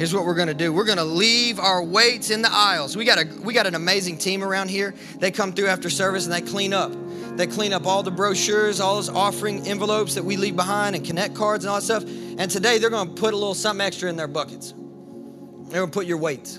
Here's 0.00 0.14
what 0.14 0.24
we're 0.24 0.34
going 0.34 0.48
to 0.48 0.54
do. 0.54 0.72
We're 0.72 0.86
going 0.86 0.96
to 0.96 1.04
leave 1.04 1.58
our 1.58 1.82
weights 1.82 2.30
in 2.30 2.40
the 2.40 2.50
aisles. 2.50 2.96
We 2.96 3.04
got 3.04 3.18
a 3.18 3.26
we 3.42 3.52
got 3.52 3.66
an 3.66 3.74
amazing 3.74 4.16
team 4.16 4.42
around 4.42 4.70
here. 4.70 4.94
They 5.18 5.30
come 5.30 5.52
through 5.52 5.66
after 5.66 5.90
service 5.90 6.24
and 6.24 6.32
they 6.32 6.40
clean 6.40 6.72
up. 6.72 6.90
They 7.36 7.46
clean 7.46 7.74
up 7.74 7.84
all 7.84 8.02
the 8.02 8.10
brochures, 8.10 8.80
all 8.80 8.94
those 8.94 9.10
offering 9.10 9.66
envelopes 9.66 10.14
that 10.14 10.24
we 10.24 10.38
leave 10.38 10.56
behind 10.56 10.96
and 10.96 11.04
connect 11.04 11.34
cards 11.34 11.64
and 11.64 11.70
all 11.70 11.80
that 11.80 11.84
stuff. 11.84 12.04
And 12.04 12.50
today 12.50 12.78
they're 12.78 12.88
going 12.88 13.08
to 13.08 13.14
put 13.14 13.34
a 13.34 13.36
little 13.36 13.52
something 13.52 13.86
extra 13.86 14.08
in 14.08 14.16
their 14.16 14.26
buckets. 14.26 14.72
They're 14.72 15.80
going 15.82 15.90
to 15.90 15.94
put 15.94 16.06
your 16.06 16.16
weights. 16.16 16.58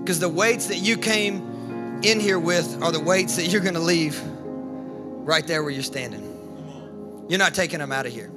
Because 0.00 0.18
the 0.18 0.28
weights 0.28 0.66
that 0.66 0.78
you 0.78 0.96
came 0.96 2.00
in 2.02 2.18
here 2.18 2.40
with 2.40 2.82
are 2.82 2.90
the 2.90 2.98
weights 2.98 3.36
that 3.36 3.46
you're 3.46 3.62
going 3.62 3.74
to 3.74 3.80
leave 3.80 4.20
right 4.24 5.46
there 5.46 5.62
where 5.62 5.70
you're 5.70 5.84
standing. 5.84 6.24
You're 7.28 7.38
not 7.38 7.54
taking 7.54 7.78
them 7.78 7.92
out 7.92 8.06
of 8.06 8.12
here. 8.12 8.32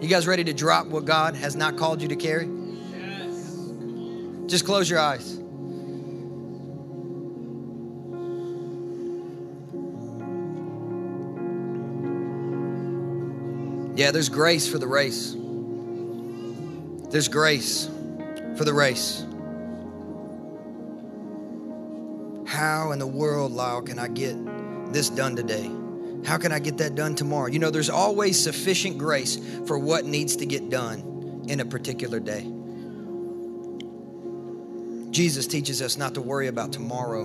You 0.00 0.06
guys 0.06 0.28
ready 0.28 0.44
to 0.44 0.52
drop 0.52 0.86
what 0.86 1.04
God 1.04 1.34
has 1.34 1.56
not 1.56 1.76
called 1.76 2.00
you 2.00 2.08
to 2.08 2.16
carry? 2.16 2.46
Yes. 2.46 3.72
Just 4.46 4.64
close 4.64 4.88
your 4.88 5.00
eyes. 5.00 5.38
Yeah, 13.98 14.12
there's 14.12 14.28
grace 14.28 14.70
for 14.70 14.78
the 14.78 14.86
race. 14.86 15.34
There's 17.10 17.26
grace 17.26 17.90
for 18.56 18.64
the 18.64 18.72
race. 18.72 19.24
How 22.46 22.92
in 22.92 23.00
the 23.00 23.06
world, 23.06 23.50
Lyle, 23.50 23.82
can 23.82 23.98
I 23.98 24.06
get 24.06 24.36
this 24.92 25.10
done 25.10 25.34
today? 25.34 25.68
How 26.24 26.36
can 26.36 26.52
I 26.52 26.58
get 26.58 26.78
that 26.78 26.94
done 26.94 27.14
tomorrow? 27.14 27.46
You 27.48 27.58
know, 27.58 27.70
there's 27.70 27.90
always 27.90 28.42
sufficient 28.42 28.98
grace 28.98 29.38
for 29.66 29.78
what 29.78 30.04
needs 30.04 30.36
to 30.36 30.46
get 30.46 30.68
done 30.70 31.44
in 31.48 31.60
a 31.60 31.64
particular 31.64 32.20
day. 32.20 32.46
Jesus 35.10 35.46
teaches 35.46 35.80
us 35.80 35.96
not 35.96 36.14
to 36.14 36.20
worry 36.20 36.48
about 36.48 36.72
tomorrow. 36.72 37.24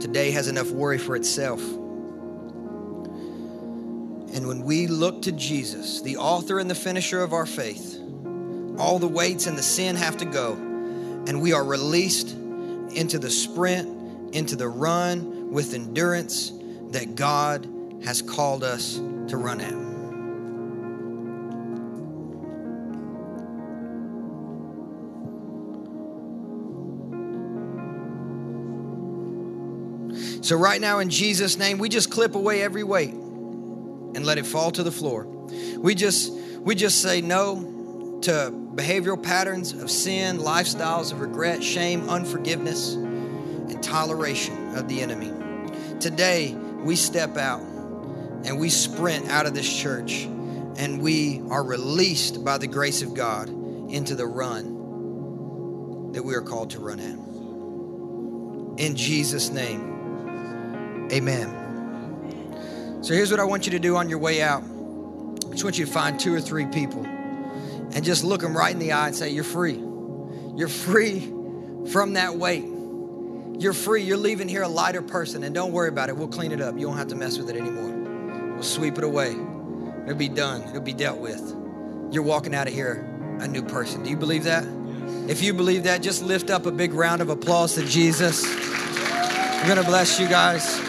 Today 0.00 0.30
has 0.32 0.48
enough 0.48 0.70
worry 0.70 0.98
for 0.98 1.14
itself. 1.16 1.60
And 4.34 4.46
when 4.46 4.62
we 4.64 4.86
look 4.86 5.22
to 5.22 5.32
Jesus, 5.32 6.02
the 6.02 6.16
author 6.16 6.58
and 6.58 6.68
the 6.68 6.74
finisher 6.74 7.22
of 7.22 7.32
our 7.32 7.46
faith, 7.46 7.98
all 8.78 8.98
the 8.98 9.08
weights 9.08 9.46
and 9.46 9.56
the 9.56 9.62
sin 9.62 9.96
have 9.96 10.16
to 10.18 10.24
go, 10.24 10.52
and 10.54 11.40
we 11.40 11.52
are 11.52 11.64
released 11.64 12.32
into 12.32 13.18
the 13.18 13.30
sprint, 13.30 14.34
into 14.34 14.56
the 14.56 14.68
run 14.68 15.35
with 15.56 15.72
endurance 15.72 16.52
that 16.90 17.14
God 17.14 17.66
has 18.04 18.20
called 18.20 18.62
us 18.62 18.96
to 18.96 19.38
run 19.38 19.58
at. 19.62 19.72
So, 30.44 30.56
right 30.56 30.78
now, 30.78 30.98
in 30.98 31.08
Jesus' 31.08 31.56
name, 31.56 31.78
we 31.78 31.88
just 31.88 32.10
clip 32.10 32.34
away 32.34 32.60
every 32.60 32.84
weight 32.84 33.14
and 33.14 34.26
let 34.26 34.36
it 34.36 34.44
fall 34.44 34.70
to 34.72 34.82
the 34.82 34.92
floor. 34.92 35.24
We 35.78 35.94
just, 35.94 36.34
we 36.60 36.74
just 36.74 37.00
say 37.00 37.22
no 37.22 38.18
to 38.24 38.52
behavioral 38.74 39.22
patterns 39.22 39.72
of 39.72 39.90
sin, 39.90 40.36
lifestyles 40.36 41.12
of 41.12 41.22
regret, 41.22 41.64
shame, 41.64 42.10
unforgiveness, 42.10 42.92
and 42.92 43.82
toleration 43.82 44.76
of 44.76 44.86
the 44.86 45.00
enemy. 45.00 45.45
Today, 46.00 46.54
we 46.82 46.94
step 46.94 47.36
out 47.36 47.60
and 47.60 48.58
we 48.58 48.68
sprint 48.68 49.28
out 49.28 49.46
of 49.46 49.54
this 49.54 49.72
church 49.80 50.24
and 50.76 51.00
we 51.00 51.42
are 51.50 51.64
released 51.64 52.44
by 52.44 52.58
the 52.58 52.66
grace 52.66 53.02
of 53.02 53.14
God 53.14 53.48
into 53.48 54.14
the 54.14 54.26
run 54.26 56.12
that 56.12 56.22
we 56.22 56.34
are 56.34 56.42
called 56.42 56.70
to 56.70 56.80
run 56.80 57.00
at. 57.00 57.18
In 58.78 58.94
Jesus' 58.94 59.48
name, 59.50 61.08
amen. 61.10 62.98
So 63.02 63.14
here's 63.14 63.30
what 63.30 63.40
I 63.40 63.44
want 63.44 63.66
you 63.66 63.72
to 63.72 63.78
do 63.78 63.96
on 63.96 64.10
your 64.10 64.18
way 64.18 64.42
out. 64.42 64.62
I 64.62 65.50
just 65.52 65.64
want 65.64 65.78
you 65.78 65.86
to 65.86 65.92
find 65.92 66.20
two 66.20 66.34
or 66.34 66.40
three 66.40 66.66
people 66.66 67.06
and 67.06 68.04
just 68.04 68.22
look 68.22 68.42
them 68.42 68.54
right 68.54 68.72
in 68.72 68.78
the 68.78 68.92
eye 68.92 69.06
and 69.06 69.16
say, 69.16 69.30
You're 69.30 69.44
free. 69.44 69.80
You're 70.56 70.68
free 70.68 71.20
from 71.90 72.14
that 72.14 72.36
weight. 72.36 72.64
You're 73.58 73.72
free. 73.72 74.02
You're 74.02 74.18
leaving 74.18 74.48
here 74.48 74.62
a 74.62 74.68
lighter 74.68 75.02
person. 75.02 75.42
And 75.42 75.54
don't 75.54 75.72
worry 75.72 75.88
about 75.88 76.08
it. 76.08 76.16
We'll 76.16 76.28
clean 76.28 76.52
it 76.52 76.60
up. 76.60 76.78
You 76.78 76.88
won't 76.88 76.98
have 76.98 77.08
to 77.08 77.14
mess 77.14 77.38
with 77.38 77.48
it 77.48 77.56
anymore. 77.56 78.52
We'll 78.54 78.62
sweep 78.62 78.98
it 78.98 79.04
away. 79.04 79.36
It'll 80.06 80.14
be 80.14 80.28
done, 80.28 80.62
it'll 80.62 80.80
be 80.82 80.92
dealt 80.92 81.18
with. 81.18 81.40
You're 82.12 82.22
walking 82.22 82.54
out 82.54 82.68
of 82.68 82.72
here 82.72 83.04
a 83.40 83.48
new 83.48 83.62
person. 83.62 84.04
Do 84.04 84.10
you 84.10 84.16
believe 84.16 84.44
that? 84.44 84.64
If 85.28 85.42
you 85.42 85.52
believe 85.52 85.82
that, 85.84 86.00
just 86.00 86.22
lift 86.22 86.48
up 86.48 86.64
a 86.66 86.70
big 86.70 86.94
round 86.94 87.20
of 87.20 87.28
applause 87.28 87.74
to 87.74 87.84
Jesus. 87.84 88.44
I'm 88.46 89.66
going 89.66 89.82
to 89.82 89.84
bless 89.84 90.20
you 90.20 90.28
guys. 90.28 90.80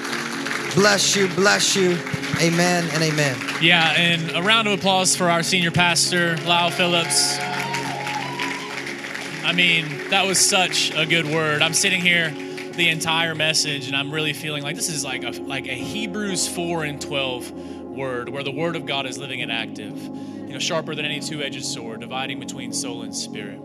Bless 0.75 1.15
you, 1.15 1.27
bless 1.29 1.75
you. 1.75 1.97
Amen 2.39 2.87
and 2.93 3.01
amen. 3.01 3.35
Yeah, 3.61 3.93
and 3.97 4.35
a 4.35 4.43
round 4.43 4.67
of 4.67 4.77
applause 4.77 5.15
for 5.15 5.29
our 5.29 5.41
senior 5.41 5.71
pastor, 5.71 6.37
Lyle 6.45 6.69
Phillips. 6.69 7.37
I 9.43 9.53
mean, 9.55 10.09
that 10.11 10.27
was 10.27 10.39
such 10.39 10.93
a 10.95 11.05
good 11.07 11.25
word. 11.25 11.63
I'm 11.63 11.73
sitting 11.73 12.01
here 12.01 12.29
the 12.77 12.89
entire 12.89 13.35
message, 13.35 13.87
and 13.87 13.95
I'm 13.95 14.11
really 14.11 14.33
feeling 14.33 14.63
like 14.63 14.75
this 14.75 14.89
is 14.89 15.03
like 15.03 15.23
a 15.23 15.31
like 15.31 15.67
a 15.67 15.73
Hebrews 15.73 16.47
4 16.47 16.83
and 16.85 17.01
12 17.01 17.51
word, 17.51 18.29
where 18.29 18.43
the 18.43 18.51
word 18.51 18.75
of 18.75 18.85
God 18.85 19.05
is 19.05 19.17
living 19.17 19.41
and 19.41 19.51
active, 19.51 19.97
you 19.97 20.53
know, 20.53 20.59
sharper 20.59 20.95
than 20.95 21.03
any 21.03 21.19
two-edged 21.19 21.65
sword, 21.65 22.01
dividing 22.01 22.39
between 22.39 22.71
soul 22.71 23.01
and 23.01 23.15
spirit, 23.15 23.59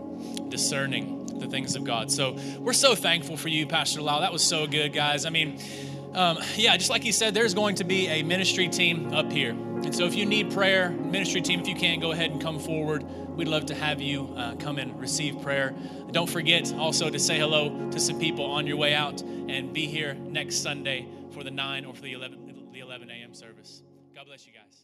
discerning 0.49 1.39
the 1.39 1.47
things 1.47 1.75
of 1.75 1.83
God. 1.83 2.11
So 2.11 2.37
we're 2.59 2.73
so 2.73 2.95
thankful 2.95 3.37
for 3.37 3.49
you, 3.49 3.67
Pastor 3.67 4.01
Lau. 4.01 4.19
That 4.19 4.33
was 4.33 4.43
so 4.43 4.65
good, 4.65 4.91
guys. 4.91 5.25
I 5.25 5.29
mean, 5.29 5.59
um, 6.13 6.39
yeah, 6.55 6.75
just 6.77 6.89
like 6.89 7.03
he 7.03 7.11
said, 7.11 7.33
there's 7.33 7.53
going 7.53 7.75
to 7.75 7.83
be 7.83 8.07
a 8.07 8.23
ministry 8.23 8.67
team 8.67 9.13
up 9.13 9.31
here. 9.31 9.51
And 9.51 9.95
so 9.95 10.05
if 10.05 10.15
you 10.15 10.25
need 10.25 10.51
prayer, 10.51 10.89
ministry 10.89 11.41
team, 11.41 11.59
if 11.59 11.67
you 11.67 11.75
can, 11.75 11.99
go 11.99 12.11
ahead 12.11 12.31
and 12.31 12.41
come 12.41 12.59
forward. 12.59 13.05
We'd 13.35 13.47
love 13.47 13.65
to 13.67 13.75
have 13.75 13.99
you 13.99 14.31
uh, 14.37 14.55
come 14.57 14.77
and 14.77 14.99
receive 14.99 15.41
prayer. 15.41 15.73
Don't 16.11 16.29
forget 16.29 16.71
also 16.75 17.09
to 17.09 17.17
say 17.17 17.39
hello 17.39 17.89
to 17.89 17.99
some 17.99 18.19
people 18.19 18.45
on 18.45 18.67
your 18.67 18.77
way 18.77 18.93
out 18.93 19.21
and 19.21 19.73
be 19.73 19.87
here 19.87 20.13
next 20.13 20.57
Sunday 20.57 21.07
for 21.31 21.43
the 21.43 21.51
9 21.51 21.85
or 21.85 21.95
for 21.95 22.01
the 22.01 22.13
11, 22.13 22.69
the 22.71 22.79
11 22.79 23.09
a.m. 23.09 23.33
service. 23.33 23.81
God 24.13 24.27
bless 24.27 24.45
you 24.45 24.53
guys. 24.53 24.82